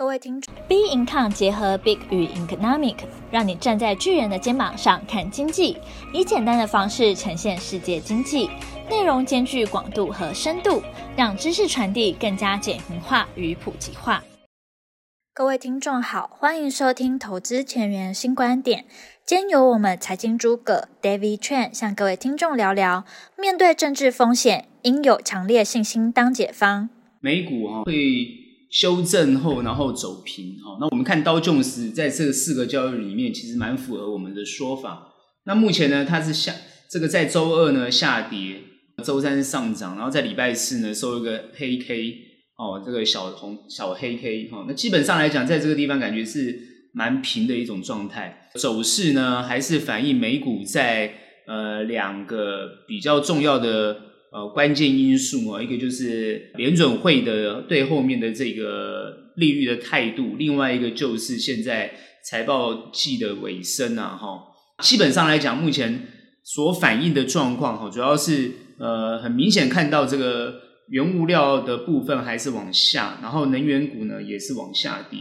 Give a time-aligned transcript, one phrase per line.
[0.00, 2.96] 各位听众，Big Income 结合 Big 与 Economic，
[3.30, 5.76] 让你站在巨人的肩膀上看经济，
[6.14, 8.48] 以简单的方式呈现世界经济，
[8.88, 10.82] 内容兼具广度和深度，
[11.14, 14.24] 让知识传递更加简明化与普及化。
[15.34, 18.86] 各位听众好，欢迎收听投资前沿新观点。
[19.26, 23.04] 今天由我们财经诸葛 David Chan 向各位听众聊聊，
[23.36, 26.88] 面对政治风险，应有强烈信心当解方。
[27.20, 27.92] 美股啊会。
[28.70, 30.56] 修正后，然后走平。
[30.62, 35.08] 好，那我们看道琼斯在这四个交易里面，其实蛮符合我们的说法。
[35.44, 36.54] 那目前呢，它是下
[36.88, 38.62] 这个在周二呢下跌，
[39.04, 42.14] 周三上涨，然后在礼拜四呢收一个黑 K
[42.56, 44.64] 哦，这个小红小黑 K 哈。
[44.68, 46.56] 那基本上来讲，在这个地方感觉是
[46.94, 48.48] 蛮平的一种状态。
[48.54, 51.12] 走势呢，还是反映美股在
[51.48, 54.09] 呃两个比较重要的。
[54.32, 61.92] 呃，关键因素啊，一个就是联准会的对后面的这个利率的态度，另外一个就是现在
[62.24, 64.40] 财报季的尾声啊，哈，
[64.84, 66.06] 基本上来讲，目前
[66.44, 70.60] 所反映的状况哈，主要是呃，很明显看到这个
[70.90, 75.18] 原物料的部分还是往下，然后能源股呢也是往下跌，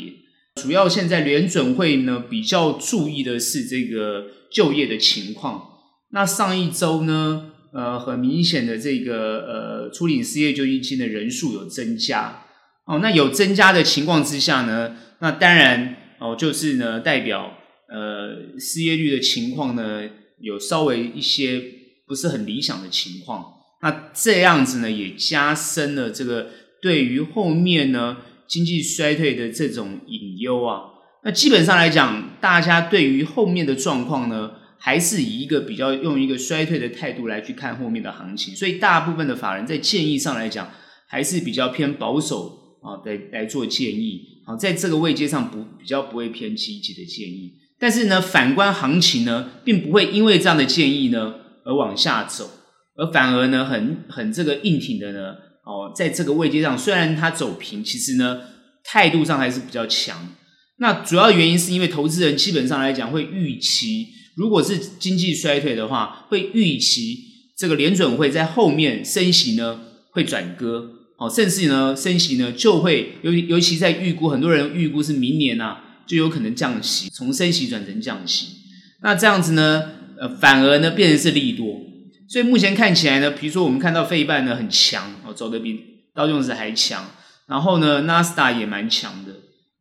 [0.62, 5.64] 主要现在联准会呢比较注意的是这个就业的情况，
[6.12, 7.49] 那上一周呢。
[7.72, 12.46] 呃，很明显的这个呃，初领失业救济金的人数有增加
[12.86, 13.00] 哦。
[13.00, 17.54] 那有增加的情况之下呢，那当然哦，就是呢，代表
[17.88, 21.62] 呃，失业率的情况呢，有稍微一些
[22.08, 23.46] 不是很理想的情况。
[23.82, 26.50] 那这样子呢，也加深了这个
[26.82, 28.18] 对于后面呢
[28.48, 30.82] 经济衰退的这种隐忧啊。
[31.24, 40.72] 那基本上来讲，大家对于后面的状况呢，还是以一个比较用一个衰退的态度来去看后面的行情，所以大部分的法人在建议上来讲，
[41.10, 44.40] 还是比较偏保守啊，来来做建议。
[44.46, 52.50] 啊，在这个位阶上不比较不会偏积极的建议，但是呢，反观行情呢，并不会因为这样的建议呢而往下走，
[52.96, 58.42] 而反而呢很很这个硬挺的呢，哦，在这个位阶上虽然它走平，其实呢
[58.84, 60.30] 态度上还是比较强。
[60.78, 64.08] 那主要原因是因为投资人基本上来讲会预期。
[64.40, 67.20] 如果是经济衰退的话，会预期
[67.58, 78.56] 这个联准会在后面升息呢会转鸽，哦，甚至呢升息呢就会尤尤其在预估，很多人预估是明年啊就有可能降息，从升息转成降息。
[79.02, 81.82] 那这样子呢，呃，反而呢变成是利多。
[82.30, 85.82] 所以目前看起来呢，比如说我们看到费半呢很强，哦，走的比
[86.16, 87.12] 道琼斯还强，
[87.48, 89.34] 然后呢纳斯达也蛮强的，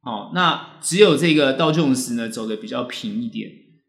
[0.03, 3.49] 哦，那只有这个道琼斯呢走的比较平一点。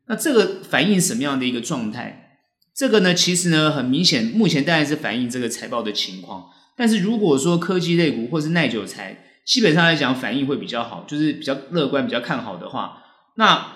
[0.10, 2.40] 那这个反映什么样的一个状态？
[2.76, 6.46] 这个呢，其实呢，很明显，目前当然是反映这个财报的情况。
[6.76, 13.04] 但是如果说科技类股或是耐久财，基本上来讲反应会比较好，就是比较乐观、比较看好的话，
[13.36, 13.68] 那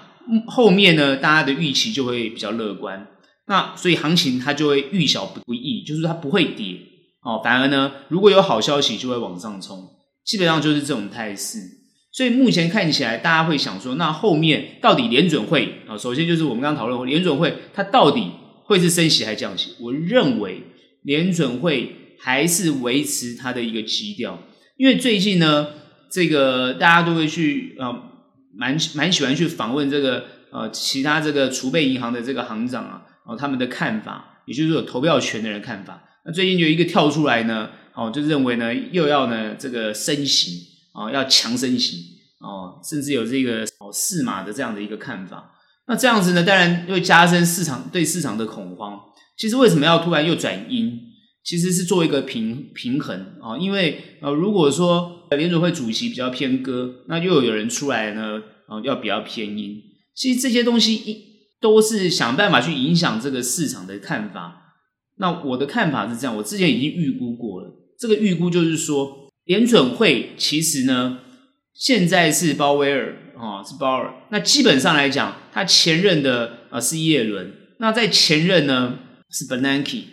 [0.48, 3.08] 后面呢，大家的预期就会比较乐观。
[3.46, 6.78] 那所以行情它就会遇小不易，就是它不会跌
[7.22, 9.88] 哦，反而呢，如果有好消息就会往上冲，
[10.26, 11.83] 基本上就是这种态势。
[12.14, 15.98] 所以目前看起来，大家会想说，那后面到底联准会啊？
[15.98, 18.30] 首先就是我们刚刚讨论过，联准会它到底
[18.66, 19.72] 会是升息还是降息？
[19.80, 20.62] 我认为
[21.02, 24.38] 联准会还是维持它的一个基调，
[24.78, 25.70] 因为最近呢，
[26.12, 27.92] 这个大家都会去啊，
[28.56, 36.04] 蛮蛮喜欢去访问这个呃其他这个储备银行的这个行长啊，然后他们的看法，也就是有投票权的人看法。
[36.26, 40.73] 那最近有一个跳出来呢，哦就认为呢又要呢这个升息。
[40.94, 42.00] 啊、哦，要强身型
[42.40, 45.52] 哦，甚至有这个哦四码的这样的一个看法。
[45.88, 49.00] 那这样子呢，当然会加深市场对市场的恐慌。
[49.36, 51.00] 其实为什么要突然又转阴？
[51.44, 53.58] 其实是做一个平平衡啊、哦。
[53.60, 59.82] 因为呃，如果说联准会主席比较偏鸽，那又有人出来呢，啊、哦，要比较偏阴。
[60.16, 61.26] 其实这些东西一
[61.60, 64.76] 都是想办法去影响这个市场的看法。
[65.18, 67.74] 那我的看法是这样，我之前已经预估过了。
[67.98, 69.23] 这个预估就是说。
[69.46, 71.20] 联准会其实呢，
[71.74, 74.14] 现在是鲍威尔啊、哦，是鲍尔。
[74.32, 80.04] 那基本上来讲，他前任的啊是耶伦，那在前任呢是 Bernanke。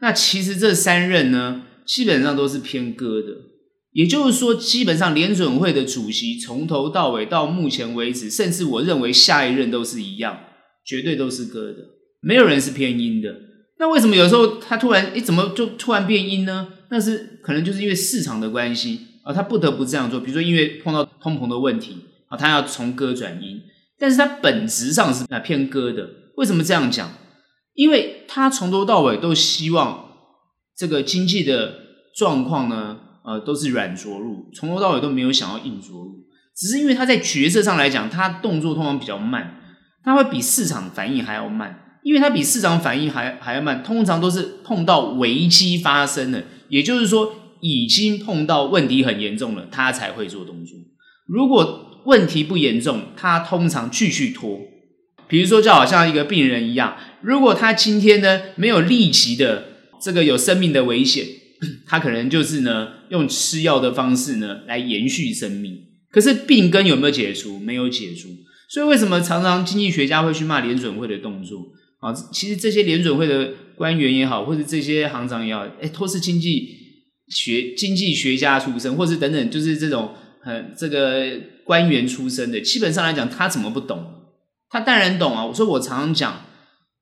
[0.00, 3.28] 那其实这三任呢，基本上都是偏鸽的。
[3.92, 10.38] 也就是说，基本上联准会的主席从头到尾到目前为止，甚至我认为下一任都是一样，
[10.84, 11.78] 绝对都是鸽的，
[12.20, 13.34] 没有人是偏鹰的。
[13.78, 16.68] 那为什么有时候他突然诶怎么就突然变鹰呢？
[16.88, 20.20] 那是可能就是因为市场的关系啊，他不得不这样做。
[20.20, 23.60] 比如说，因为碰到通膨的问题啊，他要从鸽转鹰，
[23.98, 26.08] 但是他本质上是偏鸽的。
[26.36, 27.10] 为什么这样讲？
[27.74, 30.06] 因为他从头到尾都希望
[30.76, 31.74] 这个经济的
[32.16, 36.24] 状况呢，呃，都是软着陆，从头到尾都没有想要硬着陆。
[36.56, 39.60] 只是因为它在决策上来讲，它动作通常比较慢，
[40.02, 41.85] 它会比市场反应还要慢。
[42.06, 50.78] 因为它比市场反应还还要慢，通常都是碰到危机发生了，也就是说已经碰到问题很严重了，它才会做动作。
[51.26, 54.60] 如果问题不严重，它通常继续拖。
[55.26, 59.64] 比如说，就好像一个病人一样，如果他今天呢没有立即的
[60.00, 61.26] 这个有生命的危险，
[61.84, 65.76] 他可能就是呢用吃药的方式呢来延续生命。
[66.12, 67.58] 可是病根有没有解除？
[67.58, 68.28] 没有解除。
[68.68, 71.58] 所以为什么常常经济学家会去骂联准会的动作？
[72.06, 76.68] 啊，其实这些联准会的官员也好，或者这些行长也好，哎，都是经济
[77.30, 81.32] 学经济学家出身，或是等等，就是这种很这个
[81.64, 82.60] 官员出身的。
[82.60, 84.04] 基本上来讲，他怎么不懂？
[84.70, 85.44] 他当然懂啊！
[85.44, 86.46] 我说我常常讲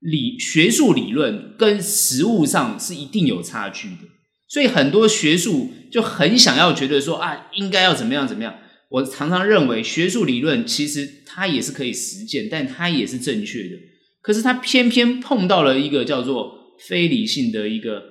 [0.01, 4.09] 理学术理论跟实务上是一定有差距的，
[4.49, 8.55] 所以很多学术就很想要觉得说啊，应该要怎么样怎么样。
[8.91, 13.77] 我常常认为学术理论其实它也是可以实践，但它也是正确的。
[14.25, 18.03] 可是他偏偏碰到了一个叫做非理性的一个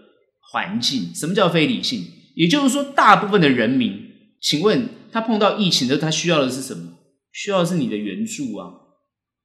[0.51, 1.11] 环境。
[1.15, 2.05] 什么叫非理性？
[2.35, 3.99] 也就是说，大部分的人民，
[4.39, 6.99] 请问他碰到疫情的，他需要的是什么？
[7.31, 8.73] 需要的是你的援助啊。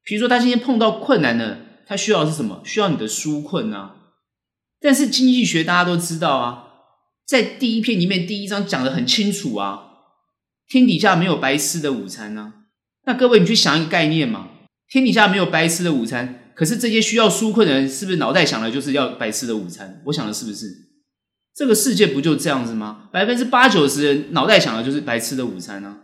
[0.04, 2.60] 比如说，他今天碰到困难了，他需要的是什么？
[2.66, 3.94] 需要你的纾困啊。
[4.78, 6.64] 但是经济学大家都知道啊，
[7.26, 9.84] 在第一篇里面第一章讲得很清楚啊，
[10.68, 12.52] 天底下没有白吃的午餐啊。
[13.06, 14.50] 那各位，你去想一个概念嘛，
[14.90, 16.47] 天底下没有白吃的午餐。
[16.58, 20.02] 可是这些需要纾困的人，是不是脑袋想的就是要白吃的午餐？
[20.06, 20.66] 我想的是不是？
[21.54, 23.08] 这个世界不就这样子吗？
[23.12, 25.98] 百分之八九十人脑袋想的就是白吃的午餐呢、啊。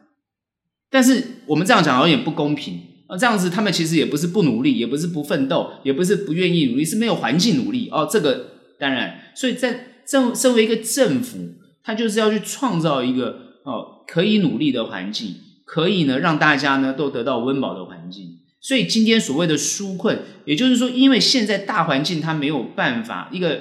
[0.88, 3.18] 但是我们这样讲有点不公平啊！
[3.18, 8.08] 这样子他们其实也不是不努力，也不是不奋斗，也不是不愿意努力，是没有环境努力哦。
[8.08, 11.38] 这个当然，所以在政身为一个政府，
[11.82, 15.34] 他就是要去创造一个哦可以努力的环境，
[15.64, 18.33] 可以呢让大家呢都得到温饱的环境。
[18.64, 23.60] 所以今天所谓的纾困，也就是说，因为现在大环境它没有办法，一个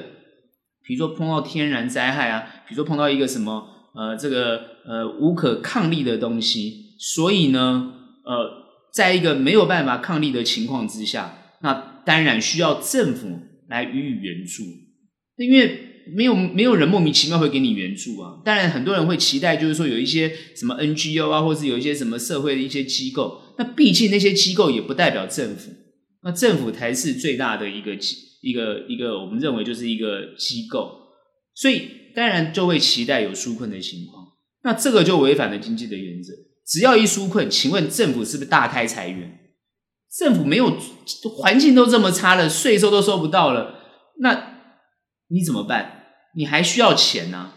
[0.86, 7.92] 比如说碰到天然灾害啊，比如说碰到一个什么呃这个呃无可抗力的东西，所以呢
[8.24, 8.50] 呃，
[8.94, 14.64] 在一个没有办法抗力的情况之下，那当然需要政府来予以援助，
[15.36, 15.90] 因为。
[16.06, 18.34] 没有没有人莫名其妙会给你援助啊！
[18.44, 23.40] 当然，很多人会期待，就是说有一些什么 NGO 啊，或是有一些什么社会的一些机构。
[23.58, 25.72] 那毕竟那些机构也不代表政府，
[26.24, 31.00] 那政府才是最大的一个机一个一个，我们认为就是一个机构。
[31.56, 34.26] 所以当然就会期待有纾困的情况。
[34.64, 36.34] 那这个就违反了经济的原则。
[36.66, 39.40] 只要一纾困，请问政府是不是大开财源？
[40.18, 40.78] 政府没有
[41.38, 43.80] 环境都这么差了，税收都收不到了，
[44.20, 44.54] 那？
[45.30, 46.04] 你怎么办？
[46.36, 47.54] 你还需要钱呢、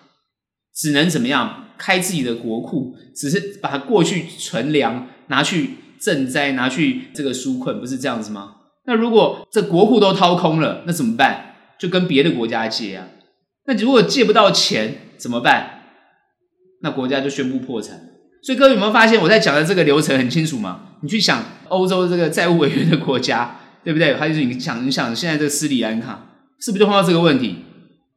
[0.74, 1.64] 只能怎么样？
[1.78, 8.56] 开自己的国库，只是把过去存粮拿去赈灾，拿去这个纾困，不是这样子吗？
[8.86, 11.54] 那如果这国库都掏空了，那怎么办？
[11.78, 13.08] 就跟别的国家借啊。
[13.66, 15.82] 那如果借不到钱怎么办？
[16.82, 18.00] 那国家就宣布破产。
[18.42, 20.82] 所以各位有没有发现我在讲的这个流程很清楚吗？
[21.02, 24.14] 你去想欧洲这个债务违约的国家，对不对？
[24.14, 26.26] 还是你想你想现在这个斯里兰卡？
[26.60, 27.56] 是不是就碰到这个问题？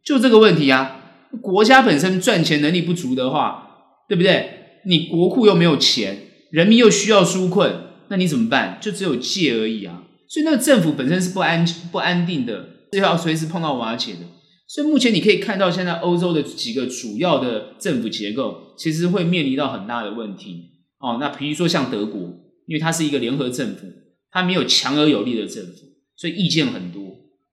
[0.06, 0.98] 就这个问题啊！
[1.42, 3.68] 国家本身赚钱能力不足的话，
[4.08, 4.82] 对不对？
[4.86, 6.18] 你国库又没有钱，
[6.52, 7.74] 人民又需要纾困，
[8.10, 8.78] 那你怎么办？
[8.82, 10.04] 就只有借而已啊！
[10.28, 14.20] 所以那个政府本身是不安不安定的，是要随时碰到瓦解的。
[14.68, 21.18] 所以目前你可以看到，现在欧洲的几个主要的政府结构，其实会面临到很大的问题哦。
[21.20, 22.22] 那比如说像德国，
[22.68, 23.88] 因为它是一个联合政府，
[24.32, 25.74] 它没有强而有力的政府，
[26.16, 27.02] 所以意见很多。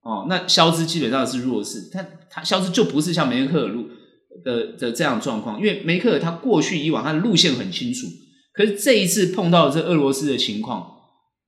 [0.02, 3.88] 哦，那肖兹基本上是弱势，他他肖兹就不是像梅克尔路
[4.44, 8.06] 的的这样状况，因为梅克尔他过去以往他的路线很清楚，
[8.56, 10.92] 可是这一次碰到这俄罗斯的情况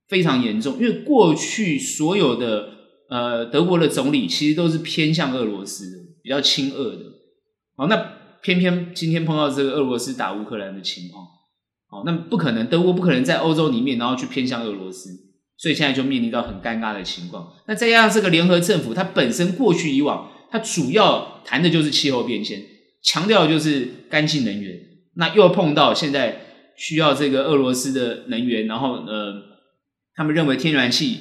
[0.09, 2.69] 非常严重，因为过去所有的
[3.11, 7.03] 呃德国的总理其实都是偏向俄罗斯的，比较亲俄的，
[7.77, 7.97] 好，那
[8.43, 11.25] 偏偏今天碰到这个俄罗斯打乌克兰的情况，
[11.89, 15.11] 好，那不可能，德国不可能在欧洲里面然后去偏向俄罗斯。
[15.61, 17.53] 所以现在就面临到很尴尬的情况。
[17.67, 22.63] 那再加上这个联合政府，它本身过去以往，它主要谈的就是气候变迁，
[23.03, 24.79] 强调的就是干净能源。
[25.17, 26.48] 那又碰到现在
[26.79, 29.35] 需要这个俄罗斯的能源，然后呃，
[30.15, 31.19] 他们认为天然气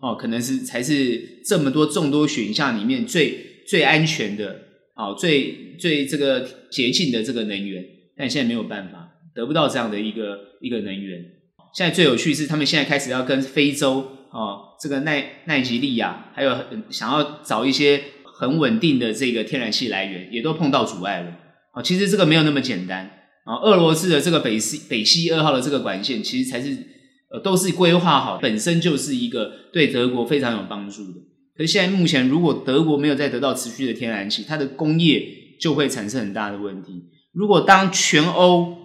[0.00, 4.62] 哦，可能是才是这么多众多选项里面最最安全的
[4.96, 7.84] 哦，最最这个洁净的这个能源。
[8.16, 11.20] 但现在没有办法，得不到这样的一个一个能源。
[11.74, 16.56] 现在最有趣是，他们现在开始要跟非洲哦，这个奈奈及利亚，还有
[16.90, 21.36] 想要找一些很稳定的这个天然气来源，也都碰到阻碍了。
[21.74, 23.10] 哦，其实这个没有那么简单
[23.44, 26.76] 啊，俄罗斯的这个北溪北溪二号的这个管线，其实才是
[27.30, 31.20] 呃都是规划好，本身就是一个对德国非常有帮助的。
[31.56, 35.24] 可是现在目前，如果德国没有再得到持续的天然气，它的工业
[35.60, 37.04] 就会产生很大的问题。
[37.32, 38.76] 如果当全欧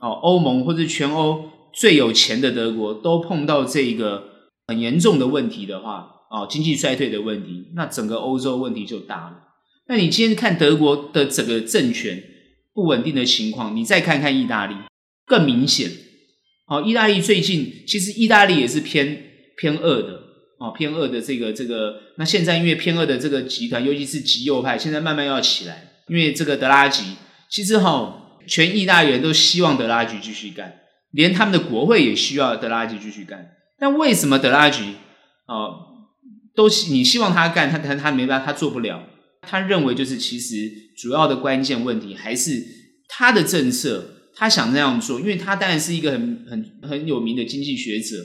[0.00, 1.44] 哦欧盟或者全欧
[1.74, 4.24] 最有钱的德国都碰到这个
[4.66, 9.36] 很严重的问题的话，哦经济衰退的问题，那整个欧洲问题就大了。
[9.88, 12.20] 那你今天看德国的整个政权
[12.76, 14.76] 不稳定的情况，你再看看意大利
[15.24, 15.90] 更明显。
[16.68, 19.22] 哦，意大利最近其实意大利也是偏
[19.56, 20.20] 偏恶的。
[20.58, 25.92] 哦，偏恶的这个这个，那现在因为偏恶的这个集团，尤其是极右派，现在慢慢要起来。
[26.08, 27.02] 因为这个德拉吉，
[27.50, 30.80] 其实哈、哦，全意大利人都希望德拉吉继续干，
[31.12, 33.50] 连他们的国会也需要德拉吉继续干。
[33.78, 34.94] 但为什么德拉吉
[35.46, 35.74] 哦，
[36.54, 39.02] 都你希望他干，他他他没办法，他做不了。
[39.46, 42.62] 他认为就是其实主要的关键问题还是
[43.08, 48.16] 他的政策，他想这样做，因为他当然是一个很很很有名的经济学者。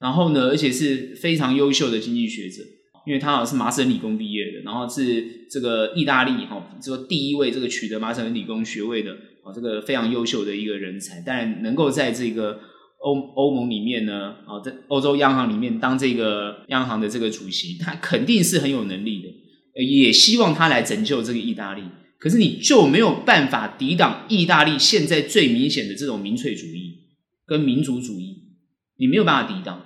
[0.00, 2.62] 然后呢，而且是非常优秀的经济学者，
[3.04, 9.10] 因为他好像是麻省理工毕业的，然后是这个意大利哈，这个第一位这个取得麻省理工学位的
[9.42, 11.20] 啊，这个非常优秀的一个人才。
[11.22, 12.60] 当然，能够在这个
[13.00, 19.28] 欧欧盟里面呢，啊，在欧洲央行里面当这个央行的这个主席，他肯定是很有能力的，
[19.84, 21.82] 也希望他来拯救这个意大利。
[22.18, 26.94] 可是你就没有办法抵挡意大利现在最明显的这种民粹主义
[27.46, 28.42] 跟民族主义，
[28.98, 29.80] 你没有办法抵挡。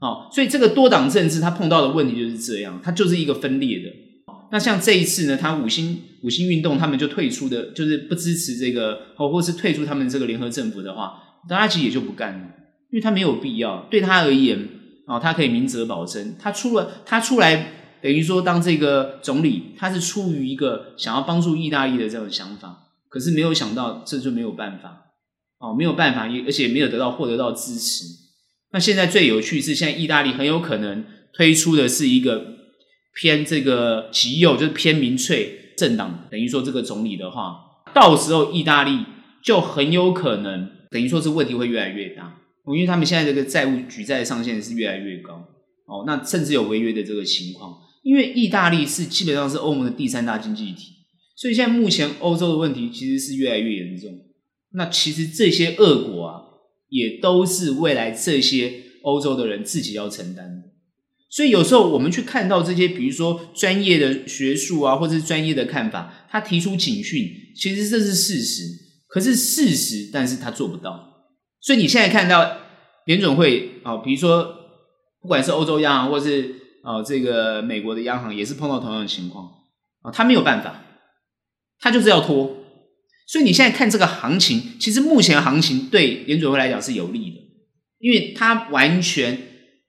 [0.00, 3.90] 哦，所以这个多党政治，它碰到的问题就是这样，它就是一个分裂的。
[4.52, 11.12] 那像这一次呢，它五星五星运动，他们就退出的，就是不支持这个，哦，或是退出他们这个联合政府的话，
[11.48, 12.40] 大家其实也就不干了，
[12.90, 13.86] 因为他没有必要。
[13.90, 14.68] 对他而言，
[15.06, 25.12] 哦，他可以明哲保身，他出了他出来，等于说当这个总理，他是出于一个想要帮助意大利的这种想法，可是没有想到这就没有办法，
[25.58, 28.04] 哦，没有办法，也而且没有得到获得到支持。
[28.72, 32.44] 那现在最有趣是，现在意大利很有可能推出的是一个
[33.14, 37.56] 偏这个极右，就是偏民粹政党，等于说这个总理的话，
[37.92, 39.04] 到时候意大利
[39.42, 45.34] 就很有可能，等于说这问题会越来越大，因为他们现在这个债务举债上限是越来越高，
[45.86, 50.92] 哦，那甚至有违约的这个情况，因为意大利是基本上是欧盟的第三大经济体，
[51.36, 54.10] 所以现在目前欧洲的问题其实是越来越严重，
[54.72, 56.46] 那其实这些恶果啊。
[56.92, 60.70] 也都是未来这些欧洲的人自己要承担的，
[61.30, 68.64] 所以有时候我们去看到这些，比如说专业的学术啊，或者是专业的看法，他提出警讯，其实这是事实，
[69.06, 71.28] 可是事实，但是他做不到。
[71.60, 72.56] 所以你现在看到
[73.06, 74.52] 联准会啊，比如说
[75.22, 79.46] 不管是欧洲央行，或是啊这个美国的央行，也是碰到同样的情况
[80.02, 80.82] 啊，他没有办法，
[81.78, 82.56] 他就是要拖。
[83.26, 87.36] 所以你现在看这个行情，其实目前行情对联准会来讲是有利的，
[88.00, 89.34] 因为它完全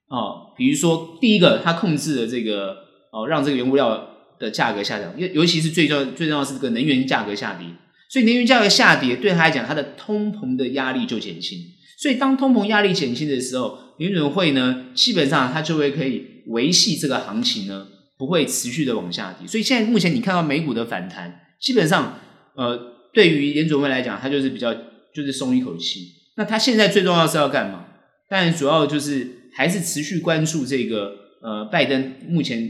[0.07, 2.75] 哦，比如说第一个，它控制了这个
[3.11, 7.65] 哦，让这个原物料的价格下降，尤尤其是最重要最重要是这个能源价格下跌，
[8.11, 11.57] 所以能源价格下跌对他来讲，它的通膨的压力就减轻。
[11.97, 19.47] 所以当通膨压力减轻的时候，联准会呢，基本上它就会可以维系这个行情呢，不会持续的往下跌。
[19.47, 22.19] 所以现在目前你看到美股的反弹，基本上
[22.55, 22.91] 呃。
[23.13, 24.73] 对于联准会来讲，他就是比较
[25.13, 26.13] 就是松一口气。
[26.37, 27.85] 那他现在最重要是要干嘛？
[28.29, 32.63] 当然主要就是还是持续关注这个呃拜登目前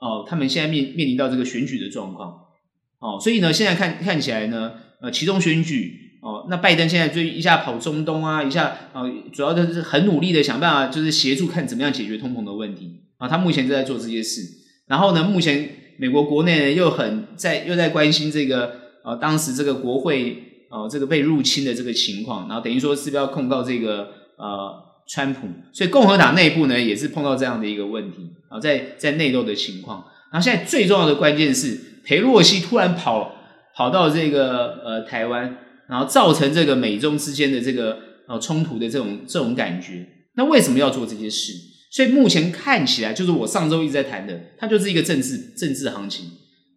[0.00, 2.32] 哦，他们现在面面临到这个选举的状况
[2.98, 14.40] 哦，所以呢现在看看起来呢呃其中选举哦，那拜登现在就一下跑中东啊，一下啊、哦、主要就是很努力的想办法就是协助看怎么样解决通膨的问题啊、他目前正在做这些事。
[14.86, 18.82] 然后呢，目前美国国内呢又很在又在关心这个。
[19.04, 24.74] 啊，当时这个国会啊，这个被入侵的这个情况，然后等于说是不是要控告这个呃
[25.06, 30.06] 川普，所以共和党内部呢也是碰到这样的一个问题啊，在在内斗的情况。
[30.32, 33.30] 然后现在最重要的关键是，裴洛西突然跑
[33.76, 35.54] 跑到这个呃台湾，
[35.88, 37.98] 然后造成这个美中之间的这个
[38.28, 40.06] 呃冲突的这种这种感觉。
[40.36, 41.52] 那为什么要做这些事？
[41.90, 46.26] 所以目前看起来就是我上周一直在谈的，它就是一个政治政治行情。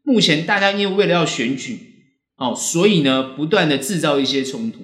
[0.04, 1.96] 目前大家因为为了要选举。
[2.40, 4.78] 哦，所以呢，不断的制造一些冲突。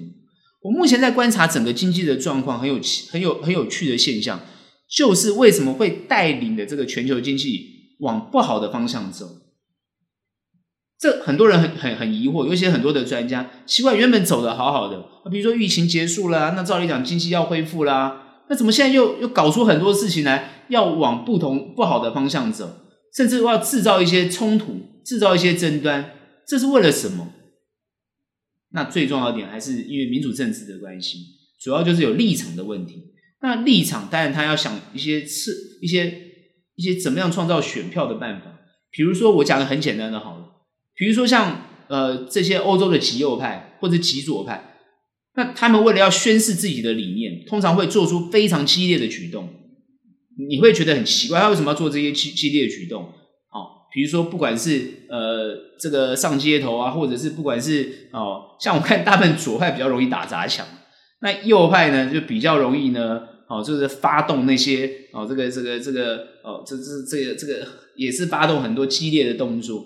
[0.64, 2.80] 我目前在观察整个经济的状况，很有
[3.12, 4.42] 很有很有趣的现象，
[4.90, 9.28] 就是为什么会带领的这个全球经济往不好的方向走？
[11.04, 22.78] 这很多人很很很疑惑，尤其很多的专家，奇怪，原本走的好好的，比如说疫情结束了，那照理讲经济要恢复啦，那怎么现在又又搞出很多事情来，要往不同不好的方向走，
[23.14, 26.12] 甚至要制造一些冲突，制造一些争端，
[26.48, 27.34] 这是为了什么？
[28.72, 31.18] 那最重要的点还是因为民主政治的关系，
[31.62, 33.12] 主要就是有立场的问题。
[33.42, 36.32] 那立场当然他要想一些次一些
[36.76, 38.46] 一些怎么样创造选票的办法。
[38.90, 40.46] 比如说我讲的很简单的好了，
[40.96, 44.78] 比如说像呃这些欧洲的极右派或者极左派，
[45.36, 49.50] 那他们为了要宣示自己的理念，通常会做出非常激烈的举动。
[50.50, 53.04] 你会觉得很奇怪，他为什么要做这些激激烈的举动？
[53.04, 60.66] 哦，比如说不管是呃这个上街头啊，或者是不管是哦，像我看大部分左派比较容易打砸抢，
[61.22, 69.80] 那右派呢就比较容易呢，哦，就是发动那些哦这个这个这个哦这这这个这个也是发动很多激烈的动作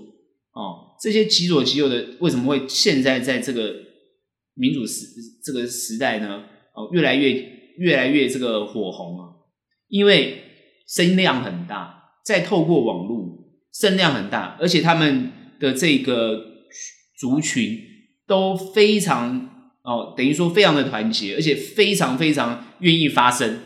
[0.54, 3.76] 哦，这些极左极右的为什么会现在在这个
[4.56, 5.06] 民主时
[5.44, 6.44] 这个时代呢？
[6.74, 7.32] 哦，越来越
[7.78, 9.26] 越来越这个火红啊！
[9.88, 10.44] 因为
[10.88, 16.40] 声量很大，再透过网络，声量很大，而且他们的这个
[17.20, 17.80] 族群
[18.28, 19.50] 都非常
[19.84, 23.60] 哦，等于说非常的团结，而且非常非常愿意发声，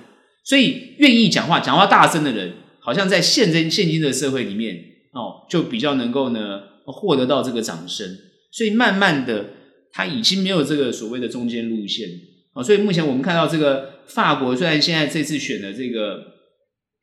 [0.46, 4.76] 所以愿意讲话、讲话大声的人，好像在现今现今的社会里面
[5.12, 6.62] 哦，就比较能够呢
[6.92, 8.18] 获得到这个掌声，
[8.52, 9.46] 所以慢慢的，
[9.92, 12.10] 他已经没有这个所谓的中间路线。
[12.54, 16.18] 啊，所以目前我们看到这个法国，虽然现在这次选的这个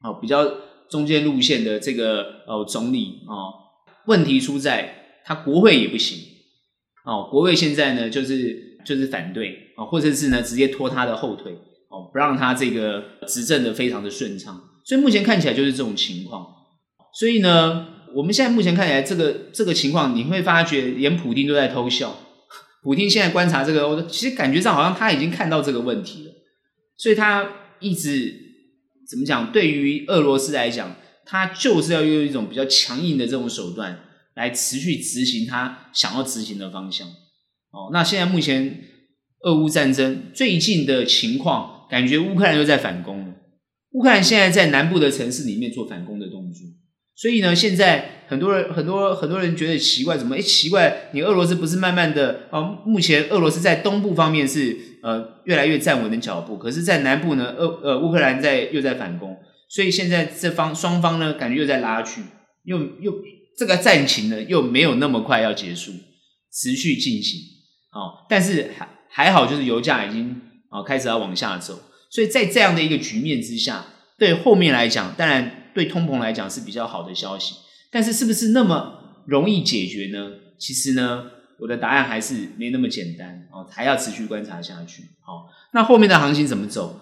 [0.02, 0.44] 哦比较
[0.90, 3.32] 中间路线的这个哦总理啊，
[4.06, 6.18] 问题出在他国会也不行
[7.06, 11.52] 哦，国会现在呢就是就是反对啊，或者是呢直接拖他的后腿
[11.88, 16.46] 哦，不让他这个执政的非常的顺畅，所以目前看起来就是这种情况。
[17.18, 22.16] 所以呢，我们现在目前看起来这个这个情况，你会发觉连普丁都在偷笑。
[22.82, 26.32] 普丁现在观察这个，其实感觉上好像他已经看到这个问题了，
[26.96, 27.50] 所以他
[27.80, 28.34] 一直
[29.08, 29.50] 怎么讲？
[29.52, 30.96] 对于俄罗斯来讲，
[31.26, 33.98] 他就是要用一种比较强硬的这种手段
[34.34, 37.08] 来持续执行他想要执行的方向。
[37.70, 38.84] 哦，那现在目前
[39.42, 43.34] 俄乌战争最近的情况，感觉乌克兰又在反攻了。
[43.92, 46.66] 乌克兰现在在南部的城市里面做反攻的动作。
[47.20, 50.36] 所以呢，现在很多人、很多很多人觉得奇怪，怎么？
[50.36, 52.42] 诶，奇怪，你俄罗斯不是慢慢的？
[52.50, 59.36] 哦，目前俄罗斯在东部方面是呃越来越站稳的脚步，可是，在南部呢，俄呃乌克兰在又在反攻，
[59.68, 62.22] 所以现在这方双方呢，感觉又在拉锯，
[62.62, 63.12] 又又
[63.56, 65.90] 这个战情呢又没有那么快要结束，
[66.52, 67.40] 持续进行。
[67.90, 71.80] 哦，但是还还好，就是油价已经、哦、开始要往下走，
[72.12, 75.57] 所以在这样的一个局面之下，对后面来讲，当然。
[75.78, 77.54] 对通膨来讲是比较好的消息，
[77.92, 80.32] 但是是不是那么容易解决呢？
[80.58, 81.22] 其实呢，
[81.60, 85.04] 我的答案还是没那么简单哦，还要持续观察下去。
[85.24, 86.98] 好，那后面的行情怎么走？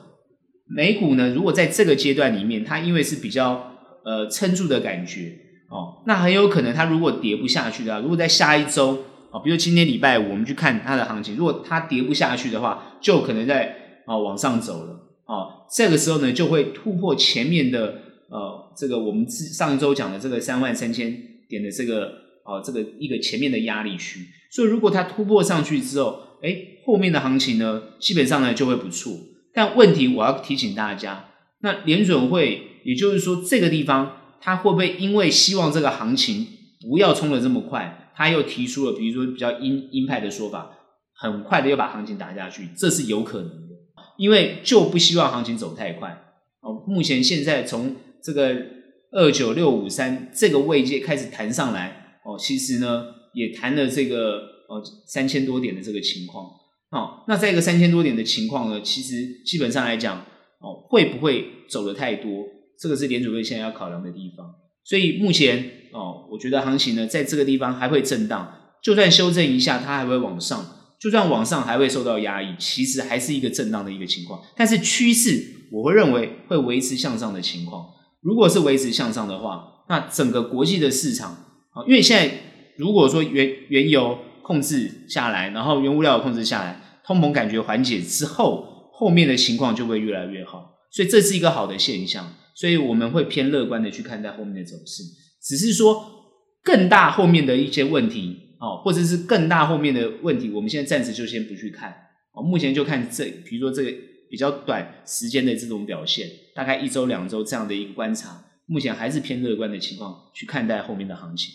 [0.69, 1.31] 美股呢？
[1.31, 3.73] 如果在这个阶段里面，它因为是比较
[4.05, 5.39] 呃撑住的感觉
[5.71, 18.03] 哦，那很有可能它如果跌不下去的，如果在下一周哦，比如今天礼拜五我们去看它的行情，如果它跌不下去的话，就可能在哦往上走了哦，这个时候呢就会突破前面的。
[18.29, 21.17] 呃，这个我们上一周讲的这个三万三千
[21.49, 22.13] 点的这个
[22.45, 29.13] 呃这个一个前面的压力区，所以如果它突破上去之后，哎，后面的行情呢，基本上呢就会不错。
[29.55, 36.47] 但问题我要提醒大家，那联准会，也就是说这个地方，它会不会因为希望这个行情
[36.89, 40.71] 不要冲得这么快，它又提出了比如说比较鹰鹰派的说法，
[41.15, 43.75] 很快的又把行情打下去，这是有可能的，
[44.19, 46.23] 因为就不希望行情走太快。
[46.61, 48.57] 哦，目前现在从这个
[49.13, 56.45] 二九六五三这个位阶开始弹上来哦，其实呢也弹了这个哦三千多点的这个情况
[56.91, 57.23] 哦。
[57.29, 60.19] 那在一个三千多点的情况呢，其实基本上来讲
[60.59, 62.45] 哦，会不会走得太多？
[62.81, 64.45] 这个是联准会现在要考量的地方。
[64.85, 70.59] 所以目前哦，我觉得行情呢在这个地方还会震荡，就算修正一下，它还会往上；
[71.01, 74.43] 就算往上还会受到压抑，其实还是一个震荡的一个情况。
[74.57, 77.95] 但是趋势我会认为会维持向上的情况。
[78.27, 81.31] 如果是维持向上的话，那整个国际的市场
[81.71, 82.35] 啊，因为现在
[82.77, 95.05] 如果说原原油控制下来，然后原物料控制下来，通膨感觉缓解之后，后面的情况就会越来越好，所以这是一个好的现象，所以我们会偏乐观的去看待后面的走势。
[95.41, 96.05] 只是说
[96.65, 101.91] 更大后面的一些问题哦，或者是更大后面的问题，我们现在暂时就先不去看
[102.35, 103.97] 哦，目前就看这，比如说这个。
[104.29, 111.53] 比较短时间的这种表现，大概一周两周这样的一个观察，目前还是偏乐观的情况去看待后面的行情。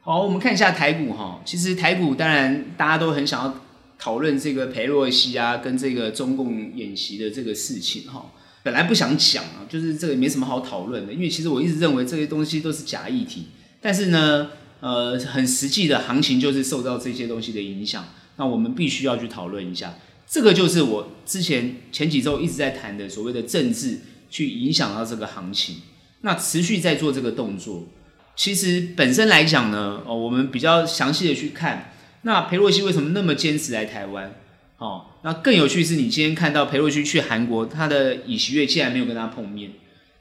[0.00, 3.54] 好，我们看一下台股哈，其实台股当然大家都很想要
[3.98, 8.32] 讨论这个裴洛西啊跟这个中共演习的这个事情哈。
[8.62, 13.48] 本来不想讲啊，就是这个没什么好讨论的，因为其实我一直认为这些东西都是假议题，
[13.82, 18.04] 但是呢，呃，很实际的行情就是受到这些东西的影响。
[18.36, 19.94] 那我们必须要去讨论一下。
[20.26, 23.98] 这个就是我之前前几周一直在谈的所谓的政治
[24.30, 25.76] 去影响到这个行情，
[26.22, 27.88] 那持续在做这个动作。
[28.36, 34.32] 其实本身来讲呢，哦，我们比较详细的去看，那裴洛西为什么那么坚持来台湾？
[34.76, 39.72] 哦，那更有趣是你今天看到裴洛西去韩国，他的尹锡悦竟然没有跟他碰面，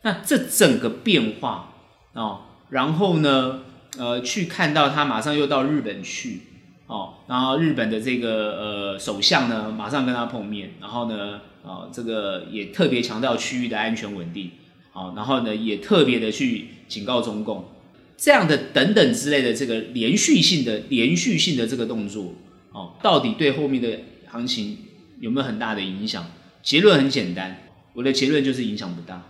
[0.02, 1.74] 那这整个变化
[2.14, 2.42] 哦，
[2.72, 3.60] 然后呢，
[4.00, 6.42] 呃，去看到他马上又到日本去，
[6.88, 14.52] 哦，然后日本的这个呃首相呢，马上跟他碰面，然后呢，哦，这个也特别强调区域的安全稳定，
[14.94, 17.66] 哦，然后呢，也特别的去警告中共，
[18.16, 22.34] 这样的等等之类的这个连续性的连续性的这个动作，
[22.72, 24.78] 哦，到底对后面的行情
[25.20, 26.26] 有没有很大的影响？
[26.64, 29.24] 结论很简单，我的结论就是影响不大。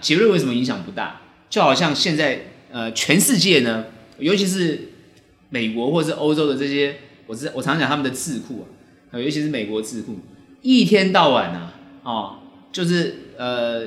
[0.00, 1.20] 结论为什么影响不大？
[1.48, 3.84] 就好像现在呃，全世界呢，
[4.18, 4.92] 尤其是
[5.50, 8.66] 美国或是欧洲的这些，我知我常讲他们的智库
[9.10, 10.18] 啊，尤其是美国智库，
[10.62, 11.71] 一天到晚啊，
[12.02, 12.36] 哦，
[12.72, 13.84] 就是呃，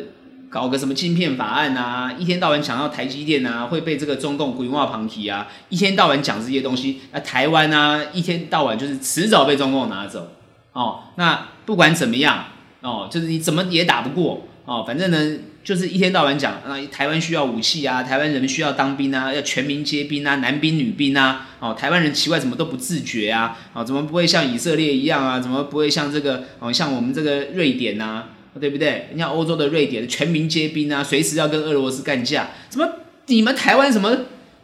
[0.49, 10.31] 搞个什么晶片法案啊，一天到晚讲到台积电啊，会被这个中共规划旁提啊，一天到晚讲这些东西，那台湾啊，一天到晚就是迟早被中共拿走。
[10.71, 12.45] 哦，那不管怎么样，
[12.81, 15.17] 哦，就是你怎么也打不过，哦，反正呢，
[15.65, 29.09] 就是一天到晚讲，啊，台湾需要武器啊，台湾人民需要当兵啊，要全民皆兵啊，男兵女兵啊，哦，台湾人奇怪怎么都不自觉啊，哦，怎么不会像以色列一样啊，怎么不会像这个，哦，像我们这个瑞典啊，对不对？
[29.13, 32.87] 你像欧洲的瑞典，全民皆兵啊，随时要跟俄罗斯干架，怎么
[33.25, 34.15] 你们台湾什么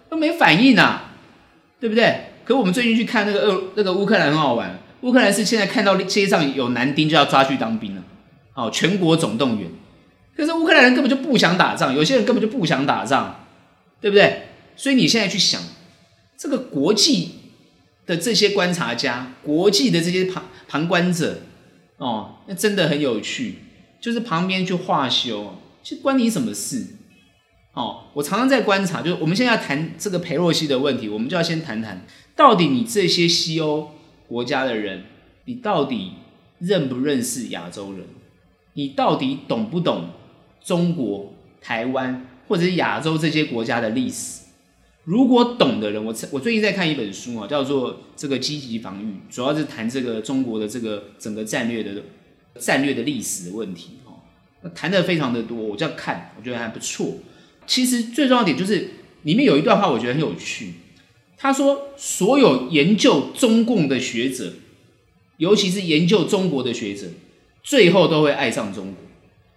[0.07, 1.13] 都没反应啊，
[1.79, 2.25] 对不对？
[2.45, 4.79] 可我们最近去看那个俄那个乌克兰很好玩。
[5.01, 8.03] 乌克兰是现在看到街上有男丁就要抓去当兵了，
[8.53, 9.67] 哦，全国总动员。
[10.41, 13.45] 可是乌克兰人根本就不想打仗，有些人根本就不想打仗，
[14.01, 14.47] 对不对？
[14.75, 15.61] 所以你现在去想，
[16.35, 17.33] 这个国际
[18.07, 21.41] 的这些观察家，国际的这些旁旁观者，
[21.97, 23.59] 哦，那真的很有趣，
[24.01, 26.87] 就是旁边去话休，其实关你什么事？
[27.73, 32.03] 哦，我常常在观察，就是我们现在要谈这个裴洛西的问题，我们就要先谈谈，
[32.35, 33.91] 到底你这些西欧。
[34.27, 35.03] 国家的人，
[35.43, 36.13] 你到底
[36.57, 38.05] 认不认识亚洲人？
[38.73, 40.09] 你到底懂不懂
[40.63, 44.41] 中国、台湾或者是亚洲这些国家的历史？
[45.03, 52.03] 如果懂的人，我我最近在看一本书啊，叫做《这个积极防御》，主要是谈这个中国的这个整个战略的
[52.59, 54.21] 战略的历史的问题哦。
[54.61, 57.15] 那谈的非常的多，我就要看，我觉得还不错。
[57.65, 58.91] 其实最重要点就是
[59.23, 60.73] 里面有一段话，我觉得很有趣。
[61.35, 64.53] 他说：“所有研究中共的学者，
[65.37, 67.07] 尤其是研究中国的学者，
[67.63, 68.95] 最后都会爱上中国。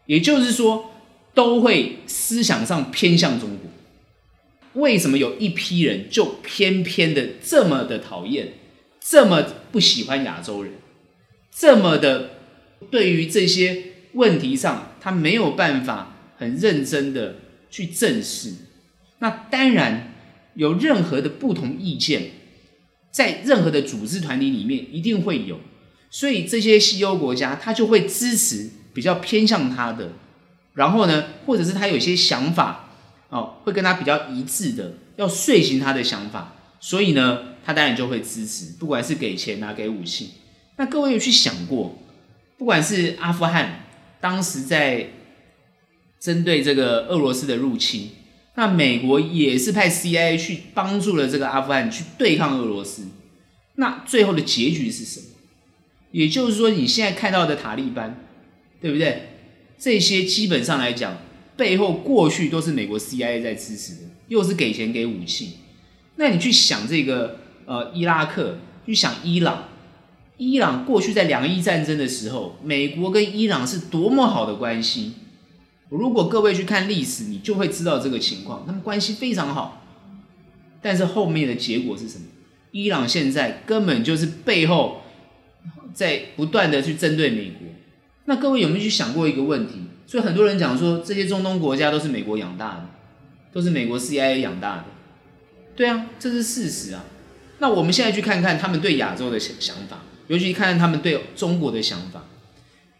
[0.06, 0.92] 也就是说，
[1.34, 4.82] 都会思想上偏向中国。
[4.82, 8.54] 为什么有一批人就偏偏的这么的讨厌，
[9.00, 10.72] 这么不喜欢亚洲人，
[11.54, 12.30] 这么的
[12.90, 13.82] 对于这些
[14.14, 17.36] 问题上，他没有办法很认真的
[17.70, 18.54] 去正视？
[19.18, 20.10] 那当然。”
[20.56, 22.30] 有任何的不同意见，
[23.10, 25.58] 在任何的组织团体里面一定会有，
[26.10, 30.12] 所以这些西欧国家他就会支持比较偏向他的，
[30.74, 32.90] 然后呢，或者是他有一些想法
[33.30, 40.30] 哦，会跟他比较一致的，要遂行他的想法，所以呢，他当然就会支持，不管是给钱啊，给武器。
[40.76, 41.98] 那各位有去想过，
[42.58, 43.86] 不管是阿富汗
[44.20, 45.10] 当时在
[46.20, 48.10] 针对这个俄罗斯的入侵。
[48.56, 53.08] 那美国也是派 CIA 去帮助了这个阿富汗去对抗俄罗斯，
[53.74, 55.26] 那最后的结局是什么？
[56.12, 58.24] 也就是说，你现在看到的塔利班，
[58.80, 59.33] 对不对？
[59.78, 61.18] 这些基本上来讲，
[61.56, 65.58] 背后过去都是美国 CIA 在支持的，又是给钱给武器。
[66.16, 69.68] 那你去想这个呃伊拉克，去想伊朗，
[70.36, 75.14] 伊朗过去在两伊战争的时候，美国跟伊朗是多么好的关系。
[75.90, 79.82] 如果各位去看历史，你就会知道这个情况，他们关系非常好。
[80.80, 82.24] 但是后面的结果是什么？
[82.72, 85.02] 伊朗现在根本就是背后
[85.92, 87.68] 在不断的去针对美国。
[88.26, 89.74] 那各位有没有去想过一个问题？
[90.06, 92.86] 所以很多人讲说，这些中东国家都是美国养大的，
[93.52, 94.84] 都是美国 CIA 养大的。
[95.74, 97.04] 对啊，这是事实啊。
[97.58, 102.24] 那我们现在去看看他们对亚洲的想想法，尤其看看他们对中国的想法。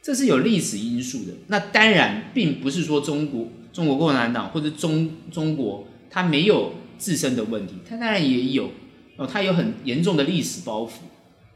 [0.03, 1.33] 这是有历史因素的。
[1.47, 8.71] 那当然，并不是说中国、中国共产党或者中中国它没有自身的问题，它当然也有
[9.17, 10.91] 哦，它有很严重的历史包袱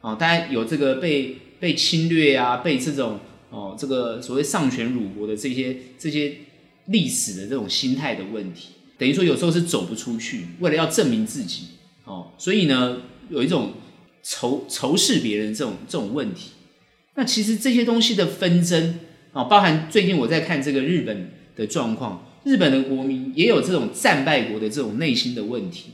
[0.00, 6.37] 哦，当然有这个被被侵略啊，被这种哦这个所谓丧权辱国的这些这些
[6.87, 11.64] 历史的这种心态的问题，等于说有时候是走不出去，为了要证明自己
[12.04, 13.74] 哦，所以呢有一种
[14.22, 16.50] 仇仇视别人这种这种问题。
[17.14, 19.00] 那其实这些东西的纷争
[19.32, 25.90] 啊，包含最近我在看这个日本的状况，日本的国民也有这种战败国的这种内心的问题。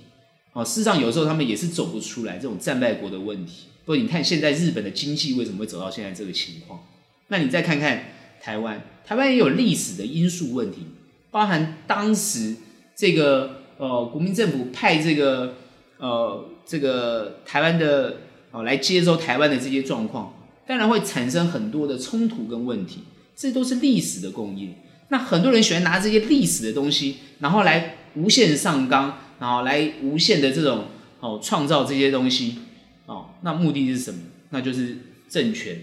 [0.53, 3.65] 哦，事实上有时候他们也是走不出来这种战败国的问题。
[3.85, 6.81] 不过你看现在日本的经济为什么会走到现在这个情况？
[7.29, 8.05] 那你再看看
[8.41, 10.87] 台湾，台湾也有历史的因素问题，
[11.31, 12.57] 包含当时
[12.95, 15.55] 这个呃国民政府派这个
[15.99, 18.19] 呃这个台湾的
[18.51, 20.35] 哦来接收台湾的这些状况，
[20.67, 23.01] 当然会产生很多的冲突跟问题，
[23.35, 24.69] 这都是历史的共业。
[25.09, 29.19] 那很多人喜欢拿这些历史的东西，然后来无限上纲。
[29.41, 30.85] 然后来无限的这种
[31.19, 32.57] 哦创造这些东西
[33.05, 34.21] 哦，那目的是什么？
[34.51, 34.97] 那就是
[35.29, 35.77] 政权、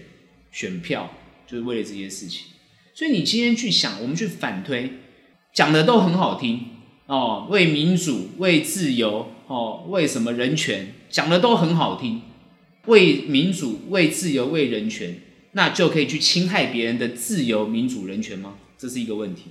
[0.50, 1.08] 选票，
[1.52, 2.46] 就是为了这些事情。
[2.94, 4.90] 所以你今天去想，我们去反推，
[5.52, 6.62] 讲的都很好听
[7.04, 12.22] 哦，为民主、为自由哦，为什么人权，讲的都很好听。
[12.86, 15.20] 为民主、为自由、为人权，
[15.52, 18.54] 那就可以去侵害别人的自由、民主、人权吗？
[18.78, 19.50] 这是一个问题，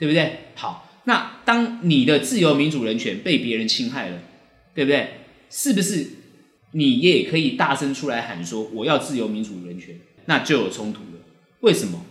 [0.00, 0.38] 对不对？
[0.56, 0.82] 好。
[1.04, 4.18] 那当你的自由、民主、人权被别人侵害了，
[4.74, 5.10] 对不对？
[5.48, 6.04] 是不是
[6.72, 9.94] 你也可以大声出来喊说我要自由、民主、人权？
[10.26, 11.20] 那就有冲突了。
[11.60, 12.04] 为什么？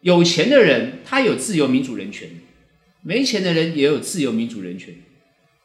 [0.00, 2.28] 有钱的人他有自由、民主、人权，
[3.02, 4.94] 没钱的人也有自由、民主、人权。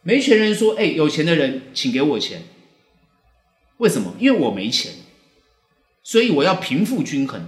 [0.02, 2.42] 没钱人说：“哎，有钱的人请给我钱。”
[3.78, 4.16] 为什么？
[4.20, 4.92] 因为我没钱，
[6.04, 7.42] 所以我要贫富均衡，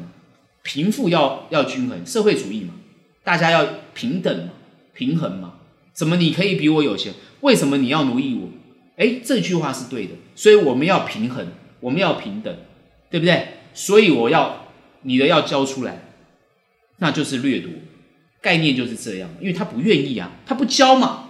[0.64, 2.74] 贫富要要均衡，社会主义嘛，
[3.24, 4.54] 大家要平等嘛。
[4.94, 5.56] 平衡嘛？
[5.92, 7.14] 怎么你可以比我有钱？
[7.42, 8.50] 为什么你要奴役我？
[8.98, 11.48] 诶，这句话是对的，所以我们要平衡，
[11.82, 12.56] 我们要平等，
[13.10, 13.48] 对不对？
[13.76, 14.72] 所以我要
[15.04, 16.08] 你的要交出来，
[16.98, 17.70] 那就是掠夺，
[18.42, 19.30] 概念就是这样。
[19.40, 21.30] 因为他不愿意啊，他不交嘛，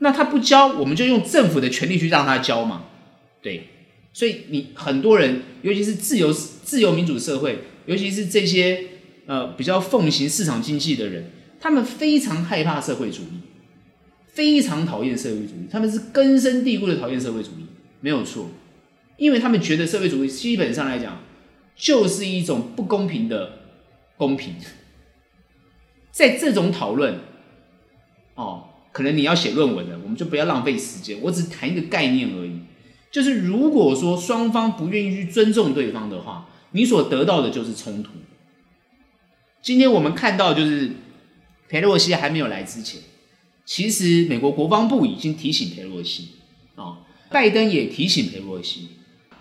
[0.00, 2.84] 那他不交，我们就用政府的权力去让他交嘛，
[3.40, 3.68] 对。
[4.12, 8.86] 所以你很多人，尤其是自由自由民主社会，尤其是这些
[9.26, 11.30] 呃比较奉行市场经济的人。
[11.60, 13.40] 他们非常害怕社会主义，
[14.32, 17.66] 非常讨厌社会主义，他们是根深蒂固的讨厌社会主义，
[18.00, 18.48] 没有错，
[19.18, 21.20] 因为他们觉得社会主义基本上来讲
[21.80, 23.60] 就是一种不公平的
[24.16, 24.54] 公平。
[26.12, 27.18] 在这种讨论，
[28.34, 32.60] 哦，可能你要写论文了，我们就不要浪费时间，我只谈一个概念而已，
[33.10, 38.10] 就是如果说双方不愿意去尊重对方的话，你所得到的就是冲突。
[39.62, 40.92] 今天我们看到就是。
[41.72, 43.00] 佩洛西还没有来之前，
[43.64, 46.30] 其实美国国防部已经提醒佩洛西，
[46.74, 46.98] 啊，
[47.30, 48.88] 拜登也提醒佩洛西，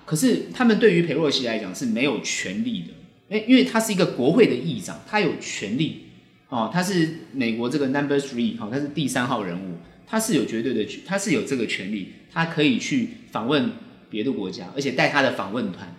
[0.10, 2.88] 可是他们对于裴洛西来讲是没有权力的，
[3.30, 6.06] 诶，因为他是一个国会的议长，他有权力，
[6.48, 9.76] 哦，他是美国这个 number three，哈，他是第三号人物，
[10.08, 13.70] 他是有绝对的，他是有这个权力，他可以去访问
[14.10, 15.96] 别的国家，而且带他的访问团。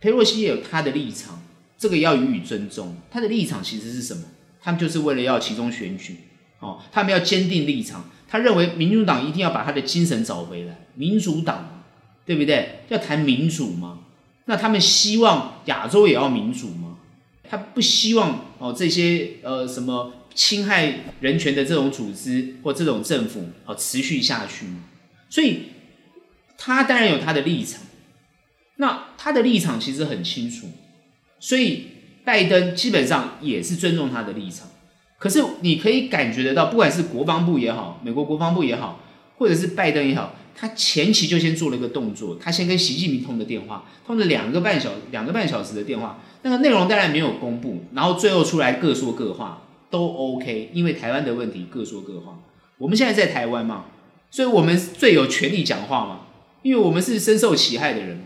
[0.00, 1.42] 裴洛西也有他的立场，
[1.76, 4.22] 这个要予以尊重，他的立场其实是什么？
[4.62, 6.16] 他们就是为了要其中选举，
[6.60, 8.08] 哦，他们要坚定立场。
[8.26, 11.73] 他认为民主党一定要把他的精神找回来，民主党，
[12.24, 12.80] 对不对？
[12.88, 14.00] 要谈民主吗？
[14.46, 16.98] 那他们希望亚洲也要民主吗？
[17.48, 24.84] 他不希望哦这些呃什么侵害人权的这种组织或这种政府哦持续下去吗？
[25.28, 25.64] 所以
[26.56, 27.82] 他当然有他的立场。
[28.76, 30.68] 那他的立场其实很清楚，
[31.38, 31.88] 所以。
[32.24, 34.66] 拜登基本上也是尊重他的立场，
[35.18, 38.98] 可是你可以感觉得到，不管是国防部也好，美国国防部也好，
[39.36, 52.38] 或者是拜登也好，他前期就先做了一个动作，他先跟习近平通的电话，通了两个半小两个半小时的电话，那个内容当然没有公布，然后最后出来各说各话都 OK，因为台湾的问题各说各话。
[52.78, 53.86] 我们现在在台湾嘛，
[54.30, 56.20] 所以我们最有权利讲话嘛，
[56.62, 58.22] 因为我们是深受其害的人。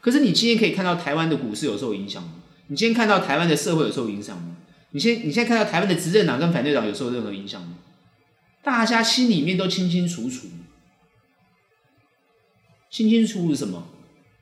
[0.00, 2.34] 可是你今天可以看到台湾的股市有受影响吗？
[2.68, 4.56] 你今天看到台湾的社会有受影响吗？
[4.92, 7.74] 你现你现在看到台湾的执政党跟反对党有受任何影响吗？
[8.62, 10.46] 大家心里面都清清楚楚，
[12.90, 13.88] 清清楚楚什么？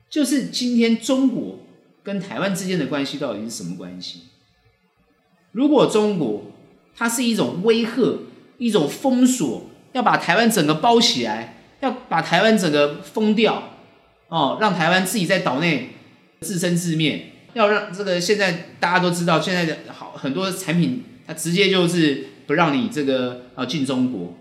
[0.09, 1.59] 就是今天中国
[2.03, 4.21] 跟台湾之间的关系到底是什么关系？
[5.51, 6.51] 如果中国
[6.95, 8.19] 它是一种威吓、
[8.57, 13.71] 一种封锁，要把台湾整个包起来，要把台湾整个封掉，
[14.29, 15.89] 哦，让台湾自己在岛内
[16.41, 17.33] 自生自灭。
[17.53, 24.35] 要让这个现在大家都知道，现在的好很多产品，它直接就是不让你这个啊进中国。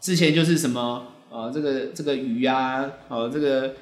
[0.00, 3.74] 之前就是什么呃这个这个鱼啊，呃这个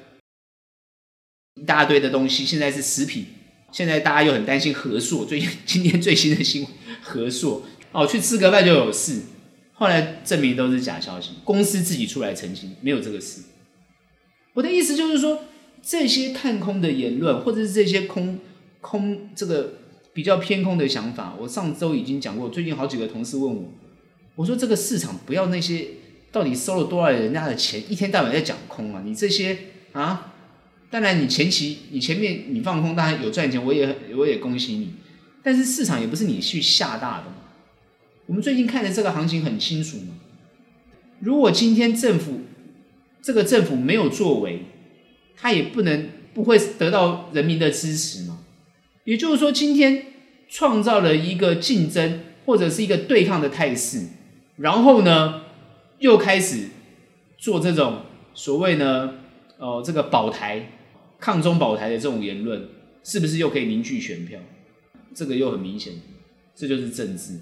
[1.53, 3.27] 一大堆的东西，现在是食品。
[3.71, 6.71] 现在大家又很担心核塑，最近今天最新的新闻，
[7.03, 9.21] 核塑哦，去吃个饭就有事，
[9.73, 13.43] 后来证明都是假消息，公司自己出来澄清，没有这个事。
[14.55, 15.45] 我的意思就是说。
[15.85, 18.39] 这些看空的言论，或者是这些空
[18.79, 19.73] 空这个
[20.13, 22.47] 比较偏空的想法，我上周已经讲过。
[22.47, 23.69] 最近好几个同事问我，
[24.35, 25.87] 我说这个市场不要那些
[26.33, 29.03] 到底收了多少人家的钱，一天到晚在讲空啊！
[29.05, 29.55] 你这些
[29.91, 30.33] 啊，
[30.89, 34.95] 当然你前期你前面你放空，当然有赚钱，我也我也恭喜你。
[35.43, 37.35] 但是市场也不是你去吓大的嘛。
[38.25, 40.15] 我们最近看的这个行情很清楚嘛。
[41.19, 42.41] 如果今天政府
[43.21, 44.63] 这个政府没有作为，
[45.37, 48.39] 他也不能不会得到人民的支持嘛。
[49.03, 50.07] 也就是说，今天
[50.49, 54.07] 创造了一个竞争或者是一个对抗的态势，
[54.55, 55.42] 然后呢，
[56.03, 56.67] 又开始
[57.37, 58.01] 做这种
[58.33, 59.15] 所谓呢，
[59.57, 60.69] 呃，这个保台、
[61.17, 62.67] 抗中保台的这种言论，
[63.05, 64.37] 是不是又可以凝聚选票？
[65.15, 65.93] 这个又很明显，
[66.53, 67.39] 这就是政治。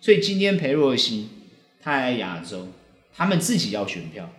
[0.00, 1.28] 所以今天裴洛西
[1.82, 2.68] 他来亚洲，
[3.14, 4.32] 他们自己要选票，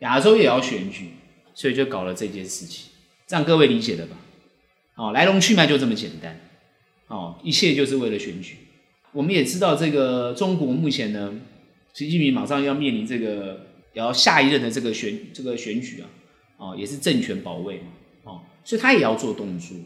[0.00, 1.12] 亚洲也要选举，
[1.54, 2.90] 所以就搞了这件事情，
[3.26, 4.18] 这样各位理解了吧？
[4.96, 6.38] 哦，来龙去脉就这么简单，
[7.06, 8.58] 哦，一切就是为了选举。
[9.12, 11.32] 我们也知道，这个中国目前呢，
[11.92, 16.08] 习近平马上要面临这个要下一任的这个选这个选举啊，
[16.56, 17.86] 哦，也是政权保卫嘛，
[18.24, 19.76] 哦，所以他也要做动作。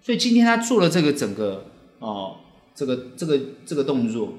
[0.00, 1.66] 所以今天他做了这个整个
[1.98, 2.36] 哦，
[2.74, 4.34] 这个这个这个动作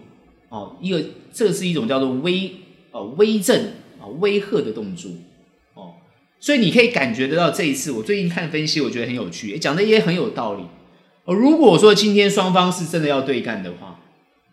[0.47, 2.51] 哦，一个这是一种叫做威
[2.91, 5.11] 啊威震啊威吓的动作
[5.73, 5.95] 哦，
[6.39, 10.63] 所以你可以感觉得到这一次我最近看分析，我觉得很有趣，讲的也很有道理
[11.25, 11.35] 哦。
[11.35, 13.99] 如果说今天双方是真的要对干的话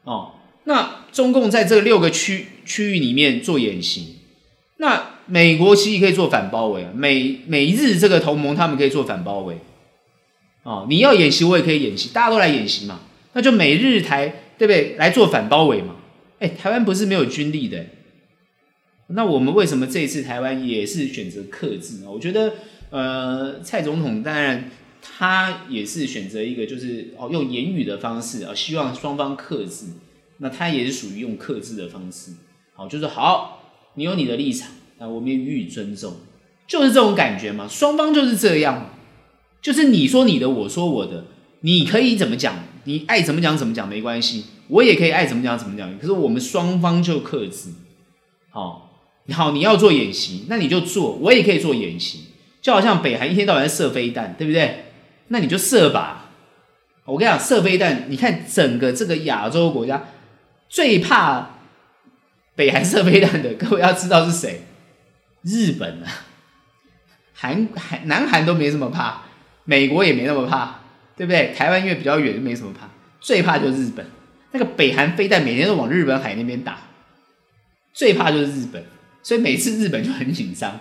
[0.02, 0.32] 哦，
[0.64, 4.16] 那中共在这六个区区域里面做演习，
[4.78, 9.58] 那美国其实可以做反包围啊，美美日这个同盟他们可以做反包围。
[10.62, 13.00] 哦，你要演习，我也可以演习，大家都来演习嘛，
[13.34, 14.96] 那就美日台，对不对？
[14.96, 15.96] 来做反包围嘛。
[16.38, 17.84] 哎，台湾不是没有军力的，
[19.08, 22.10] 那我们为什么这一次台湾也是选择克制呢？
[22.10, 22.54] 我觉得，
[22.88, 24.70] 呃，蔡总统当然
[25.02, 29.84] 他也是选择一个就是哦用言语的方式啊，希望双方克制。
[30.38, 32.32] 那他也是属于用克制的方式，
[32.74, 33.62] 好，就是好，
[33.94, 36.14] 你有你的立场，那我们也予以尊重，
[36.66, 38.90] 就是这种感觉嘛，双方就是这样。
[39.62, 41.24] 就是你说你的，我说我的，
[41.60, 45.98] 你可以怎么讲，你爱怎么讲怎么讲没关系，我也可以爱怎么讲怎么讲。
[45.98, 47.70] 可是我们双方就克制，
[48.50, 48.90] 好，
[49.32, 52.24] 好，你要做演习，那你就做，我也可以做演习，
[52.60, 54.84] 就好像北韩一天到晚射飞弹，对不对？
[55.28, 56.32] 那你就射吧。
[57.06, 60.04] 我跟你讲，射飞弹，你看整个这个亚洲国家
[60.74, 61.50] 最怕
[62.56, 64.62] 北韩射飞弹的，各位要知道是谁？
[65.42, 66.10] 日本啊，
[67.32, 69.22] 韩韩南韩都没什么怕。
[69.62, 70.80] 美国也没那么怕，
[71.16, 71.54] 对不对？
[71.56, 72.88] 台湾因为比较远，就没什么怕。
[73.20, 74.04] 最怕就是日本，
[74.50, 76.76] 那个北韩飞弹每天都往日本海那边打，
[77.92, 78.84] 最怕就是日本。
[79.22, 80.80] 所以每次日本就很紧张，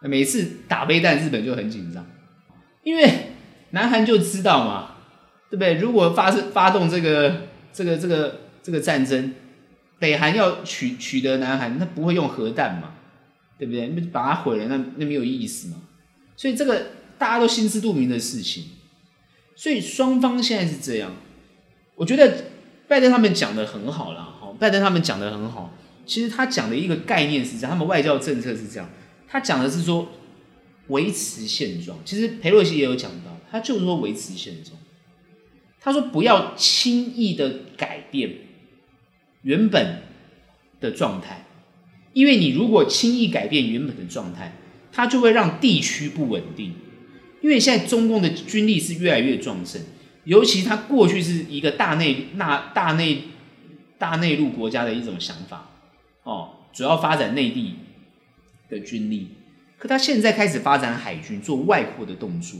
[0.00, 2.04] 每次打飞弹，日本就很紧张，
[2.82, 3.32] 因为
[3.70, 4.96] 南韩就知道嘛，
[5.48, 5.72] 对不对？
[5.76, 9.32] 如果发生发动这个这个这个这个战争，
[10.00, 12.94] 北韩要取取得南韩，那不会用核弹嘛，
[13.56, 13.86] 对不对？
[13.86, 15.76] 那把它毁了，那那没有意思嘛。
[16.36, 16.86] 所以这个。
[17.18, 18.64] 大家都心知肚明的事情，
[19.54, 21.10] 所以双方现在是这样。
[21.94, 22.44] 我觉得
[22.86, 25.72] 拜登他们讲的很好啦，哈，拜登他们讲的很好。
[26.04, 28.86] 其实他讲的一个概念是这样，他们外交政策是这样。
[29.26, 30.06] 他讲的是说
[30.88, 31.98] 维持现状。
[32.04, 34.76] 其实裴洛西也有讲到，他就是说维持现状。
[35.80, 38.30] 他说不要轻易的改变
[39.46, 40.02] 原本
[40.80, 41.44] 的状态，
[42.12, 44.56] 因为你如果轻易改变原本的状态，
[44.90, 46.74] 它就会让地区不稳定。
[47.42, 49.80] 因为现在中共的军力是越来越壮盛，
[50.24, 53.22] 尤其它过去是一个大内那大内
[53.98, 55.70] 大内陆国家的一种想法，
[56.24, 57.76] 哦，主要发展内地
[58.68, 59.28] 的军力，
[59.78, 62.58] 可他现在开始发展海军，做外扩的动作。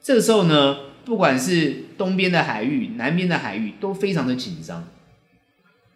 [0.00, 4.88] 这个时候呢，不管是东边的海域、南边的海域都非常的紧张。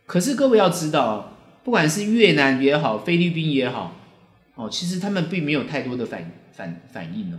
[0.07, 3.95] 可是各位要知道，不管是越南也好，菲律宾也好，
[4.55, 7.39] 哦，其实他们并没有太多的反反反应哦。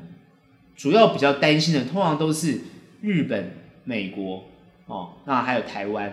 [0.76, 2.60] 主要比较担心的，通常都是
[3.02, 3.52] 日本、
[3.84, 4.44] 美国
[4.88, 6.12] 哦，那还有台湾，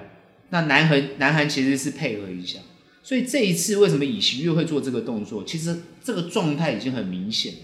[0.50, 2.60] 那南韩南韩其实是配合一下，
[3.02, 5.42] 所以这一次为什么尹锡悦会做这个动作？
[5.44, 7.54] 其实这个状态已经很明显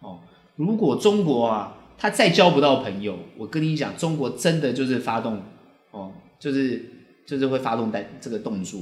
[0.00, 0.20] 哦。
[0.54, 5.42] 如果中国啊，他再交不到朋友，我跟你讲，中国真的就是发动
[5.90, 6.95] 哦，就是
[7.26, 8.80] 就是会发动单这个动作，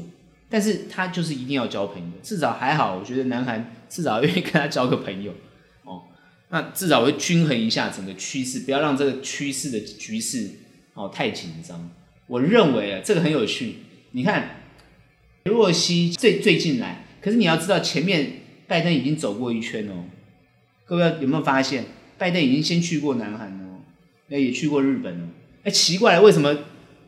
[0.50, 5.32] 但是他就是一定要交朋友，至少还好，我觉得南韩至少愿意跟他交个朋友
[5.84, 6.02] 哦。
[6.50, 10.50] 那至少会均衡一下整个趋势，不要让这个趋势的局势
[10.92, 11.90] 哦太紧张。
[12.26, 13.76] 我认为啊，这个很有趣。
[14.12, 14.60] 你看，
[15.44, 20.04] 若曦最最近来，可是你要知道，前面拜登已经走过一圈哦。
[20.84, 21.84] 各位有没有发现，
[22.18, 23.80] 拜登已经先去过南韩哦，
[24.28, 25.28] 那也去过日本哦。
[25.64, 26.56] 哎，奇怪了，为什么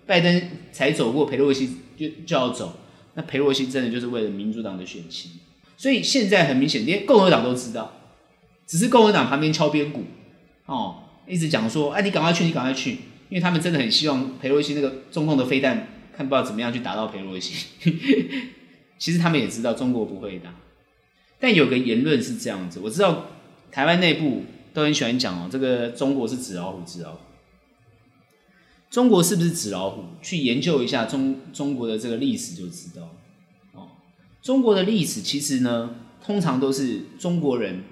[0.06, 0.42] 拜登
[0.72, 2.78] 才走过，裴洛西就就要走？
[3.14, 5.30] 那裴洛西真的就是为了民主党的选情，
[5.76, 7.92] 所以现在很明显，连共和党都知道，
[8.66, 10.04] 只是共和党旁边敲边鼓，
[10.66, 10.96] 哦，
[11.26, 12.90] 一直讲说，哎，你赶快去，你赶快去，
[13.30, 17.68] 因为他们真的很希望裴洛西那个中共的飞弹，看不知道怎么样去打到裴洛西。
[18.98, 20.54] 其实他们也知道中国不会打，
[21.40, 23.26] 但有个言论是这样子，我知道
[23.70, 24.44] 台湾内部
[24.74, 27.18] 都很喜欢讲哦，这个中国是纸老虎，纸老虎。
[28.90, 30.04] 中国是不是纸老虎？
[30.22, 33.08] 去研究一下中中国的这个历史就知道
[33.72, 33.88] 哦。
[34.40, 37.82] 中国的历史其实呢，通常都是中国人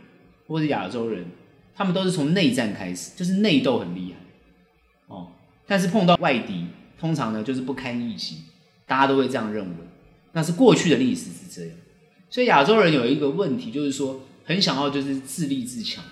[0.46, 1.26] 或者亚洲人，
[1.74, 5.32] 他们都是从内战开始，就是内斗很厉害哦。
[5.66, 6.66] 但是碰到外敌，
[6.98, 8.42] 通常呢就是不堪一击，
[8.86, 9.76] 大家都会这样认为。
[10.32, 11.76] 那是过去的历史是这样，
[12.30, 16.02] 所以亚洲人有一个问题，就是说很想要就是自立自强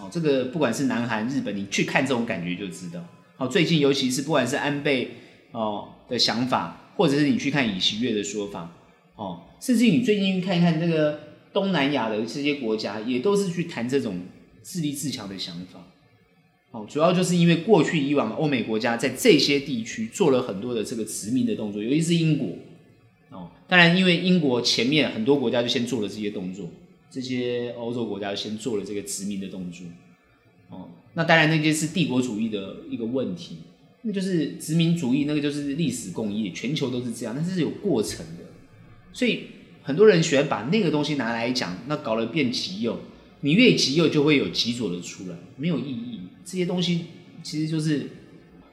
[0.00, 0.08] 哦。
[0.10, 3.04] 这个不管是南韩、日本，你去看这种感觉就知道。
[3.38, 5.12] 哦，最近尤其是不管是安倍
[5.52, 8.74] 哦的想法，或者是你去看尹锡悦的说法，
[9.14, 11.20] 哦，甚至你最近看一看这个
[11.52, 14.22] 东南亚的这些国家，也都是去谈这种
[14.60, 15.80] 自立自强的想法。
[16.72, 22.48] 哦，主要就是因为过去以往欧美国家在这些地区做了很多的这个殖民的动作，尤其是英国。
[23.30, 26.68] 哦，当然因为英国前面很多国家就先做了这些动作，
[27.08, 29.86] 这些欧洲国家先做了这个殖民的动作。
[30.70, 30.88] 哦。
[31.14, 33.58] 那当然，那件是帝国主义的一个问题，
[34.02, 38.44] 那就是殖民主义，那个就是历史共业，全球都是这样，但是是有过程的。
[39.12, 39.46] 所以
[39.82, 43.00] 很多人喜欢把那个东西拿来讲，那搞了变极右，
[43.40, 46.20] 你越极右就会有极左的出来，没有意义。
[46.44, 47.06] 这些东西
[47.42, 48.10] 其实就是，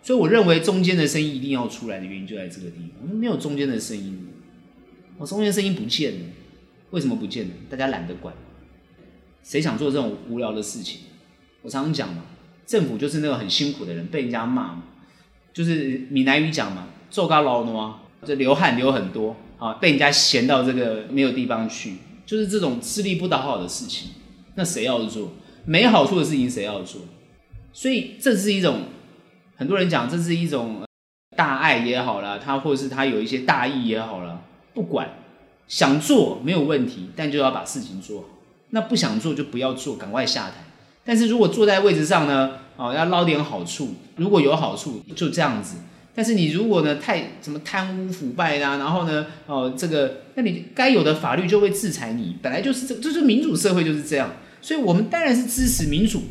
[0.04, 4.28] 所以我认为中间的声音一定要出来的原因就在这个地方，没有中间的声音，
[5.18, 6.26] 我中间声音不见了，
[6.92, 7.52] 为什么不见了？
[7.70, 8.36] 大家懒得管，
[9.44, 11.00] 谁想做这种无聊的事情？
[11.66, 12.22] 我常常讲嘛。
[12.66, 14.84] 政府就是那个很辛苦的人，被人家骂嘛，
[15.54, 24.10] 就是闽南语讲嘛，做高劳奴啊，就流汗流很多啊，被人家嫌到这个没有地方去，就是这种吃力不讨好的事情，
[24.56, 25.34] 那谁要做？
[25.66, 27.02] 没好处的事情谁要做？
[27.72, 28.82] 所以这是一种
[29.56, 30.82] 很多人讲，这是一种
[31.38, 34.42] 大爱也好啦，他或者是他有一些大义也好啦，
[34.74, 35.08] 不管
[35.68, 38.28] 想做没有问题，但就要把事情做好，
[38.72, 40.65] 那不想做就不要做，赶快下台。
[41.06, 45.78] 但是如果坐在位置上呢，哦，要捞点好处，如果有好处就这样子。
[46.18, 52.38] 但是你如果呢太什么贪污腐败啦，然后呢，哦，这个，那你该有的法律就会制裁你。
[52.42, 54.32] 本来就是这，就是民主社会就是这样。
[54.62, 56.24] 所以我们当然是支持民主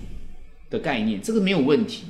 [0.71, 2.05] 的概念，这个没有问题，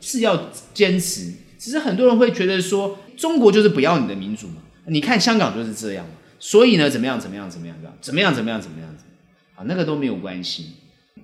[0.00, 1.32] 是要坚持。
[1.58, 4.54] 只是很多人会觉得说，中国就是不要你的民主嘛。
[4.86, 6.04] 你看香港就是这样，
[6.40, 9.16] 所以呢，怎么样怎么样怎么样怎么样怎么样怎么样怎么样
[9.54, 10.72] 啊，那个都没有关系。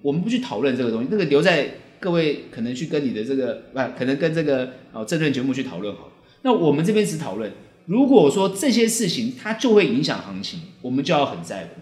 [0.02, 1.68] 我们不去讨论这个东西，那个留在
[2.00, 6.10] 各位可能去跟你的这个，不，可能跟这个哦政论节目去讨论好。
[6.42, 7.52] 那我们这边只讨论，
[7.86, 11.80] 如果说这些事情它就会影响行情，我们就要很在乎。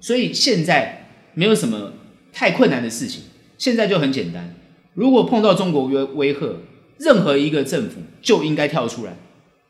[0.00, 1.94] 所以现在没有什么
[2.32, 3.22] 太困难的事情，
[3.56, 4.54] 现在就很简单。
[4.94, 6.60] 如果碰到中国威威吓，
[6.98, 9.16] 任何一个政府就应该跳出来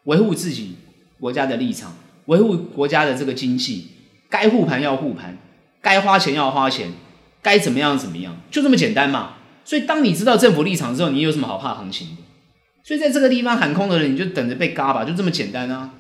[0.05, 0.75] 维护自己
[1.21, 1.95] 国家的立场，
[2.27, 3.87] 维护国家的这个经济，
[4.29, 5.39] 该护盘要护盘，
[5.81, 6.91] 该花钱要花钱。
[7.43, 9.35] 该怎么样怎么样，就这么简单嘛。
[9.65, 12.23] 所以当你知道政府立场之后，你有什么好怕行情的？
[12.85, 15.95] 所以在这个地方喊空的人，你就等着被嘎吧，就这么简单啊。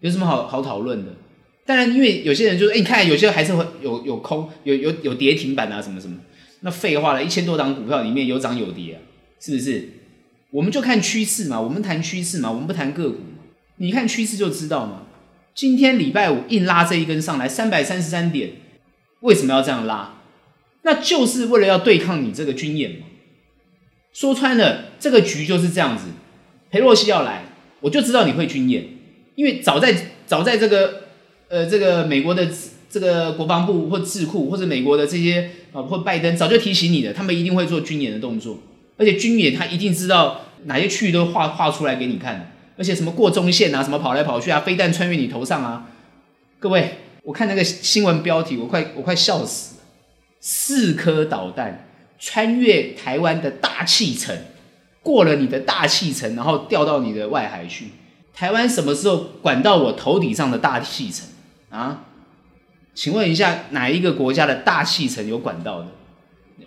[0.00, 1.12] 有什么好好讨论的？
[1.64, 6.16] 当然，因为有些人就是，哎，你看有些还是会有有空，有有有跌停板啊，什么什么。
[6.60, 8.98] 那废话了，一千多档股票里面有涨有跌啊，
[9.40, 9.88] 是不是？
[10.50, 13.38] 我们就看趋势嘛，我们谈趋势嘛，我们不谈个股嘛。
[13.76, 15.02] 你看趋势就知道嘛。
[15.54, 18.50] 今天礼拜五硬拉这一根上来三百三十三点，
[19.20, 20.21] 为什么要这样拉？
[20.82, 23.06] 那就是为了要对抗你这个军演嘛。
[24.12, 26.04] 说穿了，这个局就是这样子。
[26.70, 27.44] 裴洛西要来，
[27.80, 28.86] 我就知道你会军演，
[29.34, 29.94] 因为早在
[30.26, 31.04] 早在这个
[31.48, 32.48] 呃这个美国的
[32.90, 38.58] 这个国防部或智库或者美国的这些啊或拜登早就提醒你的，他们一定会做军演的动作，
[38.98, 45.88] 而且军演他一定知道哪些区域都画画出来给你看，而且什么过中线啊，什么跑来跑去啊，飞弹穿越你头上啊，
[46.58, 49.76] 各位，我看那个新闻标题，我快我快笑死。
[50.42, 51.88] 四颗导弹
[52.18, 54.36] 穿越台湾的大气层，
[55.00, 57.86] 过了你的大气层，然后掉到你的外海去。
[58.34, 61.28] 台湾什么时候管到我头顶上的大气层
[61.70, 62.04] 啊？
[62.92, 65.86] 请问一下，哪一个国家的大气层有管道的？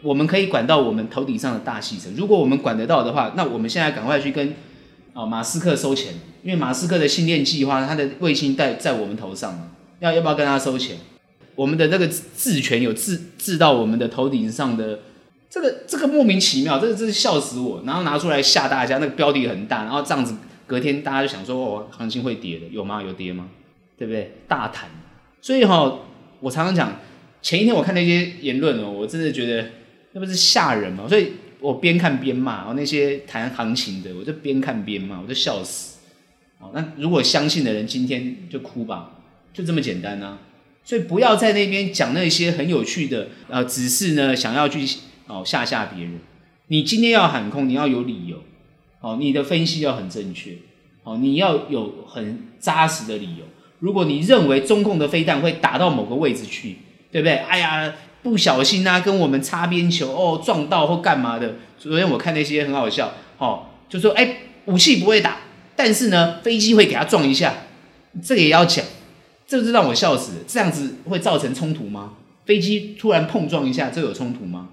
[0.01, 2.13] 我们可以管到我们头顶上的大气层。
[2.15, 4.55] 如果我们管得到的话，那我们现在赶快去跟
[5.13, 6.13] 啊马斯克收钱，
[6.43, 10.97] 因为马斯克的星链计划，他的卫星在在我们头上嘛，要要不要跟他收钱？
[11.55, 14.99] 我们的那个治权有治治到我们的头顶上的，
[15.49, 17.81] 这个这个莫名其妙，这个真是笑死我。
[17.85, 20.35] 然后拿出来吓大家，那个标的很大，然后这样子
[20.67, 23.01] 隔天大家就想说哦，行情会跌的，有吗？
[23.01, 23.49] 有跌吗？
[23.97, 24.33] 对不对？
[24.47, 24.89] 大谈。
[25.41, 25.99] 所以哈、
[26.41, 26.99] 我常常讲，
[27.41, 29.69] 前一天我看那些言论哦，我真的觉得
[30.13, 31.05] 那不是吓人吗？
[31.07, 35.99] 所以我边看边骂，然后那些谈行情的，我就边看边骂，我就笑死。
[36.59, 39.11] 好，那如果相信的人今天就哭吧，
[39.53, 40.37] 就这么简单啊。
[40.85, 44.87] 所以不要在那边讲那些很有趣的，呃，只是呢想要去
[45.25, 46.19] 哦吓吓别人。
[46.67, 48.37] 你今天要喊空，你要有理由，
[49.01, 50.51] 哦，你的分析要很正确，
[51.03, 53.45] 哦，你要有很扎实的理由。
[53.79, 56.77] 如果你认为中共的飞弹会打到某个位置去，
[57.11, 57.33] 对不对？
[57.35, 61.55] 哎呀，不小心啊，跟我们擦边球哦，撞到或干嘛的。
[61.79, 65.37] 昨天我看那些很好笑，哦，就说哎，武器不会打，
[65.75, 67.53] 但是呢，飞机会给他撞一下，
[68.23, 68.85] 这个也要讲。
[69.47, 72.15] 这是让我笑死，这样子会造成冲突吗？
[72.45, 74.69] 飞机突然碰撞一下，这有冲突吗？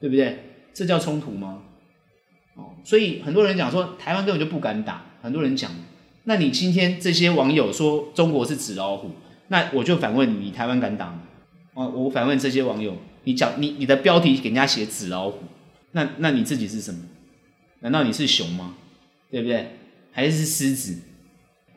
[0.00, 0.44] 对不对？
[0.74, 1.62] 这叫冲突吗？
[2.54, 5.70] 哦，所以很多人讲说台湾根本就不敢打，很多人讲，
[6.24, 9.10] 那你今天这些网友说中国是纸老虎，
[9.48, 11.22] 那我就反问，你台湾敢打吗？
[11.74, 15.38] 哦，我反问这些网友，你讲你你的标题给人家写纸老虎，
[15.92, 17.00] 那那你自己是什么？
[17.80, 18.74] 难道你是熊吗？
[19.30, 19.76] 对不对？
[20.12, 20.96] 还是狮子？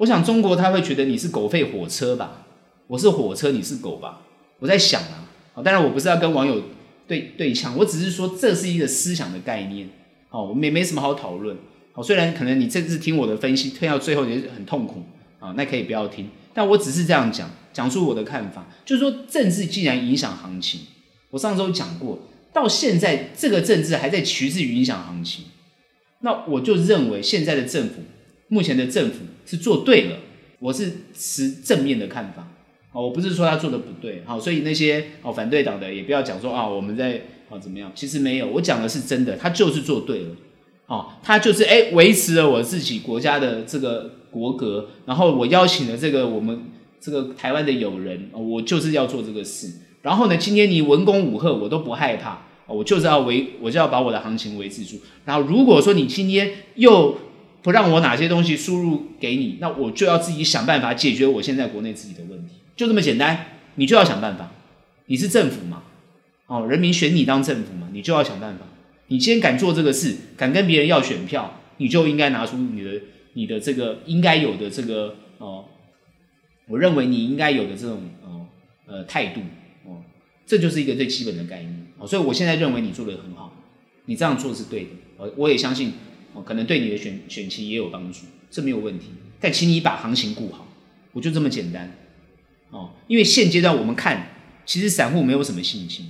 [0.01, 2.47] 我想中国他会觉得你是狗吠火车吧？
[2.87, 4.23] 我是火车，你是狗吧？
[4.57, 6.59] 我在想啊，当然我不是要跟网友
[7.07, 9.87] 对对呛，我只是说这是一个思想的概念，
[10.29, 11.55] 好，我们也没什么好讨论。
[11.93, 15.03] 好，虽然可能你这次听我的分析，听到最后也是很痛苦
[15.39, 16.27] 啊，那可以不要听。
[16.51, 20.81] 但我只是这样讲，讲出我的看法，就是说政治既然影响行情，
[21.29, 22.17] 我上周讲过，
[22.51, 25.45] 到现在这个政治还在持续影响行情，
[26.21, 28.01] 那我就认为现在的政府，
[28.47, 29.17] 目前的政府。
[29.51, 30.15] 是做对了，
[30.59, 32.47] 我是持正面的看法，
[32.93, 40.29] 哦，我不是说他做的不对，好，所以那些哦反对党的也不要讲说啊，我们在啊怎么样，其实没有，我讲的是真的，他就是做对了，
[40.87, 46.61] 哦，他就是哎维持了我自己国家的这个国格，然后我邀请了这个我们
[47.01, 49.69] 这个台湾的友人，我就是要做这个事，
[50.01, 57.17] 然后呢，今天你文攻武吓我都不害怕，我就是要维，我就要把我的行情维持住，然后如果说你今天又
[57.63, 63.45] 不让我哪些东西输入给你，那我就要自己想办法解决我现在国内自己的问题，就这么简单。
[63.75, 64.51] 你就要想办法，
[65.05, 65.83] 你是政府嘛？
[66.47, 68.65] 哦，人民选你当政府嘛，你就要想办法。
[69.07, 73.01] 你今天敢做这个事，敢跟别人要选票，你就应该拿出你的
[73.33, 75.65] 你的这个应该有的这个哦，
[76.67, 78.47] 我认为你应该有的这种哦
[78.87, 79.39] 呃态度
[79.85, 80.03] 哦，
[80.45, 82.05] 这就是一个最基本的概念哦。
[82.05, 83.55] 所以我现在认为你做得很好，
[84.05, 84.89] 你这样做是对的。
[85.17, 85.93] 我我也相信。
[86.33, 89.07] 哦，可能对你的选选情也有帮助，这没有问题。
[89.39, 90.67] 但请你把行情顾好，
[91.13, 91.91] 我就这么简单。
[92.69, 94.29] 哦，因为现阶段我们看，
[94.65, 96.09] 其实散户没有什么信心。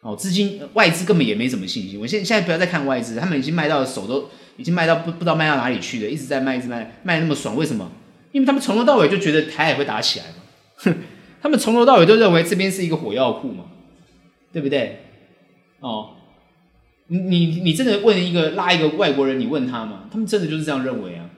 [0.00, 1.98] 哦，资金外资根本也没什么信心。
[1.98, 7.90] 我现现在不要再看外资，他们已经卖到手都已经卖到不不知道卖到哪里去了，一直在卖，一直卖，卖那么爽，为什么？
[8.32, 10.34] 因为他们从头到尾就觉得台海会打起来嘛。
[10.76, 10.94] 哼，
[11.40, 13.64] 他们从头到尾都认为这边是一个火药库嘛，
[14.52, 15.04] 对不对？
[15.80, 16.16] 哦。
[17.12, 20.08] 你你你真的问一个拉一个外国人，你问他吗？
[20.10, 21.28] 他们真的就是这样认为啊，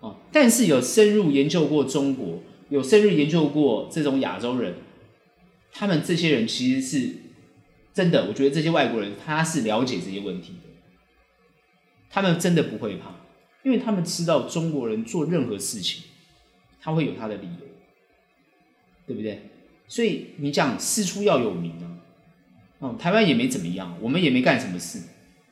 [0.00, 4.74] 哦，但是有深入研究过中国，有深入研究过这种亚洲人，
[5.72, 7.14] 他们这些人其实是
[7.94, 10.68] 真的，我觉得这些外国人他是了解这些问题的，
[12.10, 13.14] 他们真的不会怕，
[13.62, 16.02] 因为他们知道中国人做任何事情，
[16.82, 17.66] 他会有他的理由，
[19.06, 19.48] 对不对？
[19.88, 21.91] 所以你讲师出要有名啊。
[22.82, 24.98] 哦，台湾也没怎么样，我们也没干什么事，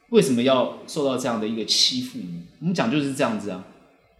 [0.09, 2.43] 为什么要受到这样的一个欺负呢？
[2.59, 3.65] 我们讲就是这样子啊，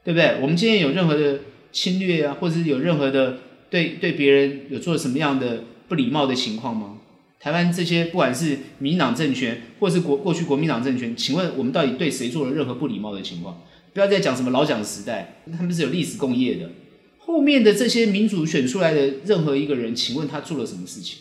[0.05, 0.39] 对不对？
[0.41, 1.41] 我们今天有任何的
[1.73, 6.99] 侵略啊，或者是有任何的对对别人有做什么样的不礼貌的情况吗？
[7.41, 13.61] 台湾这些不管是民党政权，或是国过去国民党政权，请问我们到底对谁做了任何不礼貌的情况？
[13.93, 16.71] 不要再讲什么老蒋时代，他们是有历史共业的，
[17.19, 21.19] 后面的这些民主选出来的任何一个人，请问他做了什么事情？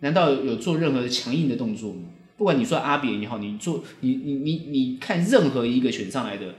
[0.00, 2.08] 难道有做任何的强硬的动作吗？
[2.36, 6.54] 不管你说阿扁也好，你做你你你你看任何一个选上来的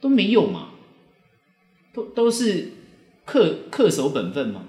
[0.00, 0.68] 都没有嘛，
[1.94, 2.68] 都都是
[3.26, 4.64] 恪恪守本分嘛，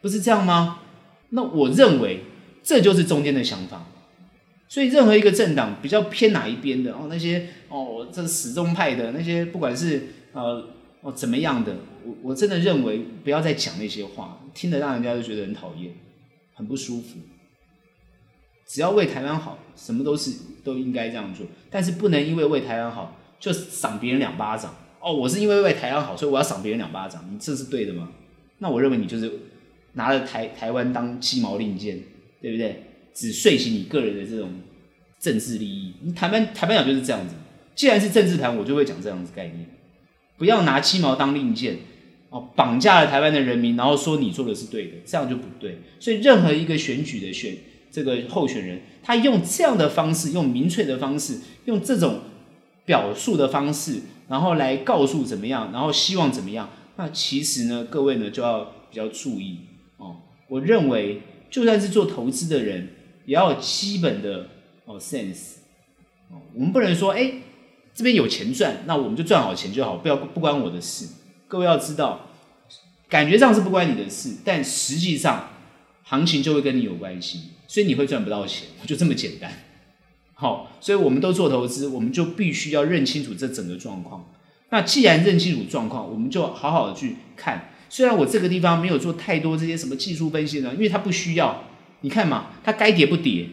[0.00, 0.80] 不是这样吗？
[1.30, 2.20] 那我认为
[2.62, 3.84] 这就是中间的想法。
[4.68, 10.68] 所以任何一个政党比较偏哪一边的哦，那些哦这始终派的那些，不管是呃
[11.00, 15.92] 哦怎么样的，我我真的认为不要再讲那些话，听得让人家都觉得很讨厌，
[16.54, 17.18] 很不舒服。
[18.66, 20.32] 只要为台湾好，什么都是
[20.64, 24.74] 都应该这样做，但是不能因为为台湾好就赏别人两巴掌。
[25.00, 28.08] 哦，我是因为为台湾好，所以我要赏别人两巴掌，你这是对的吗？
[28.58, 29.30] 那我认为你就是
[29.92, 32.00] 拿了台台湾当鸡毛令箭，
[32.42, 32.82] 对不对？
[33.14, 34.50] 只遂行你个人的这种
[35.20, 35.94] 政治利益。
[36.02, 37.34] 你台湾台湾讲就是这样子，
[37.74, 39.66] 既然是政治盘，我就会讲这样子概念，
[40.36, 41.78] 不要拿鸡毛当令箭
[42.30, 45.78] 哦，绑架了台湾的人民，然后说你做的是对的，这样就不对。
[46.00, 47.56] 所以任何一个选举的选
[47.96, 52.20] 这个候选人，他用这样的方式，用民粹的方式，用这种
[52.84, 56.68] 表述的方式，然后来告诉怎么样，然后希望怎么样。
[56.96, 59.60] 那其实呢，各位呢就要比较注意
[59.96, 60.16] 哦。
[60.48, 62.90] 我认为，就算是做投资的人，
[63.24, 64.46] 也要有基本的
[64.84, 65.54] 哦 sense
[66.28, 66.36] 哦。
[66.52, 67.32] 我们不能说，哎，
[67.94, 71.08] 这边有钱赚，那我们就赚好钱就好，不要不关我的事。
[71.48, 72.28] 各位要知道，
[73.08, 75.48] 感觉上是不关你的事，但实际上
[76.08, 79.50] 行情就会跟你有关系，所以你会赚不到钱，就这么简单。
[80.34, 84.24] 好，所以我们都做投资，我们就必须要认清楚这整个状况。
[84.70, 87.70] 那既然认清楚状况，我们就好好去看。
[87.88, 91.64] 虽然我这个地方没有做太多这些什么技术分析呢，因为它不需要。
[92.02, 93.48] 你看嘛，它该跌不跌，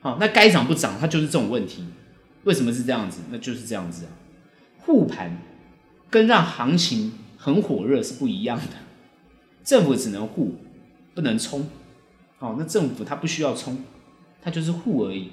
[0.00, 1.84] 好，那该涨不涨，它就是这种问题。
[2.44, 3.20] 为什么是这样子？
[3.30, 4.10] 那就是这样子啊。
[4.78, 5.42] 护盘
[6.08, 8.76] 跟让行情很火热是不一样的。
[9.64, 10.54] 政府只能护，
[11.14, 11.68] 不能冲。
[12.38, 13.84] 好，那政府它不需要冲，
[14.42, 15.30] 它就是护而已。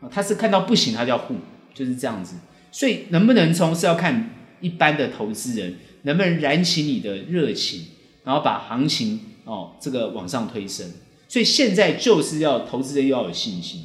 [0.00, 1.36] 啊，它是看到不行，它就要护，
[1.74, 2.36] 就是这样子。
[2.72, 4.30] 所以能不能冲是要看。
[4.58, 7.88] 一般的投资人能不能燃起你的热情，
[8.24, 10.90] 然后把行情哦这个往上推升？
[11.28, 13.82] 所以现在就是要投资人要有信心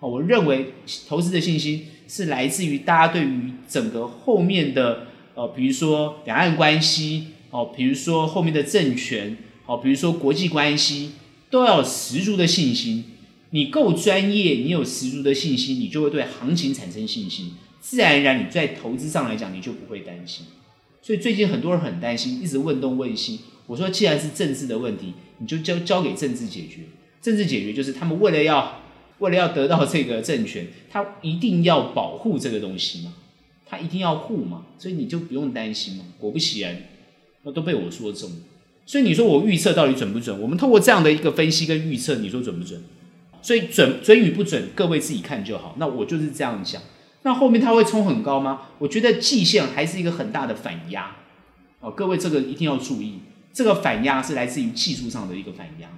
[0.00, 0.08] 哦。
[0.08, 0.72] 我认为
[1.08, 5.06] 投资的信心是来自于大家对于整个后面的
[5.36, 9.36] 呃，比如说两岸关系哦，比如说后面的政权
[9.66, 11.12] 哦，比如说国际关系，
[11.50, 13.04] 都要有十足的信心。
[13.50, 17.52] 你够专业，你有十足的信心，你就会对行情产生信心。
[17.80, 20.44] 自然而然，你在投资上来讲，你就不会担心。
[21.00, 23.40] 所以最近很多人很担心，一直问东问西。
[23.66, 26.80] 我说，既然是政治的问题，你就交交给政治解决。
[27.22, 28.82] 政治解决就是他们为了要
[29.18, 33.14] 为了要得到这个政权，他一定要保护这个东西嘛，
[33.64, 36.04] 他一定要护嘛，所以你就不用担心嘛。
[36.18, 36.82] 果不其然，
[37.44, 38.30] 那都被我说中。
[38.88, 40.40] 所以你说我预测到底准不准？
[40.40, 42.82] 我们透过这样的一个分析跟预测，你说准不准？
[43.42, 45.76] 所以准准与不准，各位自己看就好。
[45.78, 46.80] 那我就是这样讲。
[47.22, 48.62] 那后面它会冲很高吗？
[48.78, 51.16] 我觉得季线还是一个很大的反压
[51.80, 53.18] 哦，各位这个一定要注意，
[53.52, 55.90] 这个反压是来自于技术上的一个反压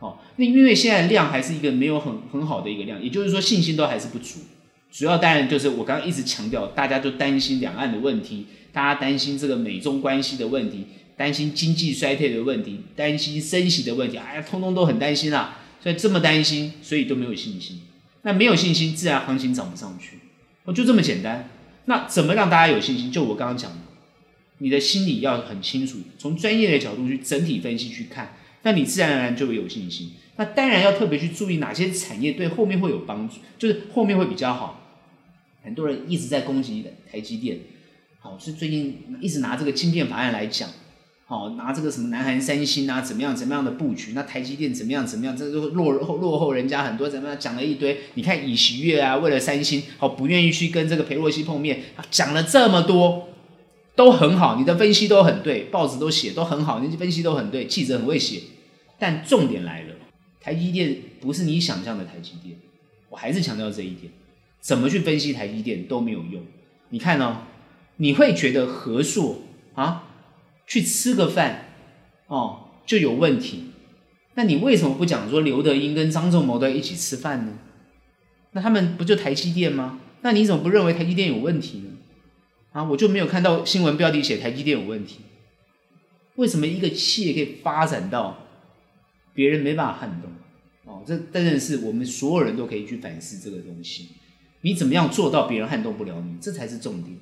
[0.00, 0.18] 哦。
[0.36, 4.40] 那因为现在量还是一个没有很很好的一个量，也就是说信心都还是不足。
[4.92, 10.86] 主要当然就是我刚刚一直强调，大家都担心两岸的问题，大家担心这个美中关系的问题，
[11.16, 15.58] 担心经济衰退的问题，担心升息的问题，哎呀，通通都很担心啦。
[15.80, 17.82] 所以这么担心，所以都没有信心。
[18.22, 20.18] 那没有信心，自然行情涨不上去。
[20.64, 21.50] 我就这么简单，
[21.84, 23.12] 那怎么让大家有信心？
[23.12, 23.76] 就我刚刚讲的，
[24.58, 30.12] 你的心理要很清楚，从专业的角度去整体分析去看，那你自然而然就会有信心。
[30.36, 34.80] 那当然要特别去注意哪些产业对后面会有帮助，就是后面会比较好。
[35.62, 37.58] 很多人一直在攻击台积电，
[38.20, 40.70] 好，是最近一直拿这个晶片法案来讲。
[41.26, 44.12] 好，拿这个什么南韩三星啊，怎么样怎么样的布局？
[44.14, 45.34] 那台积电怎么样怎么样？
[45.34, 47.98] 这都落后落后人家很多，怎么样讲了一堆？
[48.12, 53.28] 你看尹锡悦啊，为了三星，好不愿意去跟这个裴洛西碰面，讲了这么多，
[53.96, 58.42] 都很好，你的分析都很对，报纸都写都很好，你的分析都很对，记者很会写。
[58.98, 59.94] 但重点来了，
[60.42, 62.54] 台积电不是你想象的台积电，
[63.08, 64.12] 我还是强调这一点，
[64.60, 66.42] 怎么去分析台积电都没有用。
[66.90, 67.38] 你看、哦？
[67.96, 69.38] 你会觉得和硕
[69.74, 70.03] 啊？
[70.66, 71.66] 去吃个饭，
[72.26, 73.70] 哦，就有问题。
[74.34, 77.58] 那你为什么不讲说刘德英跟张仲谋都一起吃饭呢？
[78.52, 80.00] 那他们不就台积电吗？
[80.22, 81.90] 那你怎么不认为台积电有问题呢？
[82.72, 85.20] 啊，我就没有看到新闻标题写台积电有问题。
[86.36, 88.46] 为什么一个企业可以发展到
[89.34, 90.30] 别人没办法撼动？
[90.84, 94.08] 哦，这真的是我们所有人都可以去反思这个东西。
[94.62, 96.36] 你怎么样做到别人撼动不了你？
[96.40, 97.16] 这才是重点。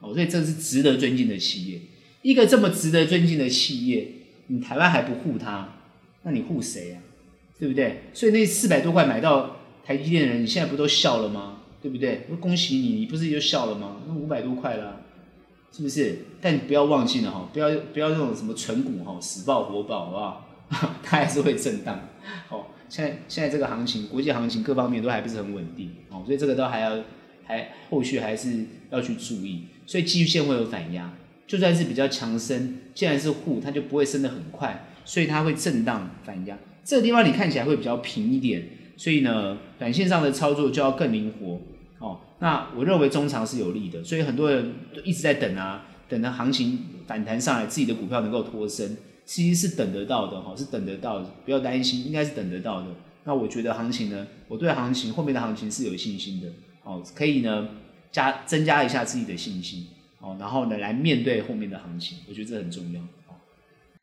[0.00, 1.80] 哦，所以这是值得尊敬的企业。
[2.26, 4.08] 一个这么值得尊敬的企业，
[4.48, 5.68] 你台湾还不护它，
[6.24, 6.98] 那你护谁啊？
[7.56, 8.02] 对不对？
[8.12, 11.60] 所以那四百多块买到台积电的人，你现在不都笑了吗？
[11.80, 12.26] 对不对？
[12.40, 14.02] 恭喜你，你不是就笑了吗？
[14.08, 15.02] 那五百多块了，
[15.70, 16.18] 是不是？
[16.40, 20.96] 但你不要忘记了哈，不要不要那种什么存股哈，死抱活抱，好不好？
[21.04, 22.08] 它还是会震荡。
[22.48, 27.04] 好，现在现在这个行情，国际行情各方面都还不是很稳定哦，所以这个都还要
[27.44, 29.66] 还后续还是要去注意。
[29.86, 31.14] 所以季线会有反压。
[31.46, 36.58] 就算是比较强升，既然是护，它就不会升得很快，所以它会震荡反压。
[36.84, 41.60] 这个地方你看起来会比较平一点，所以呢，短线上的操作就要更灵活
[41.98, 42.20] 哦。
[42.40, 48.96] 那我认为中长是有利的，所以很多人都一直在等啊，等着行情反弹上来，自己的股票能够脱身。
[49.24, 52.86] 其实是等得到的哈，是等得到的，不要担心，应该是等得到的。
[53.24, 56.46] 那我觉得行情呢，我对行情后面的行情是有信心的
[56.84, 57.68] 哦，可以呢
[58.12, 59.84] 加增加一下自己的信心
[60.20, 63.00] 哦，然后呢来面对后面的行情，我觉得这很重要。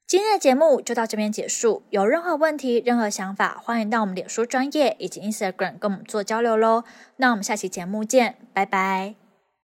[0.06, 6.84] 今天的节目就到这边结束，有任何问题、任何想法，欢迎到我们脸书专业以及 Instagram 跟我们做交流喽。
[7.18, 9.23] 那我们下期节目见，拜拜。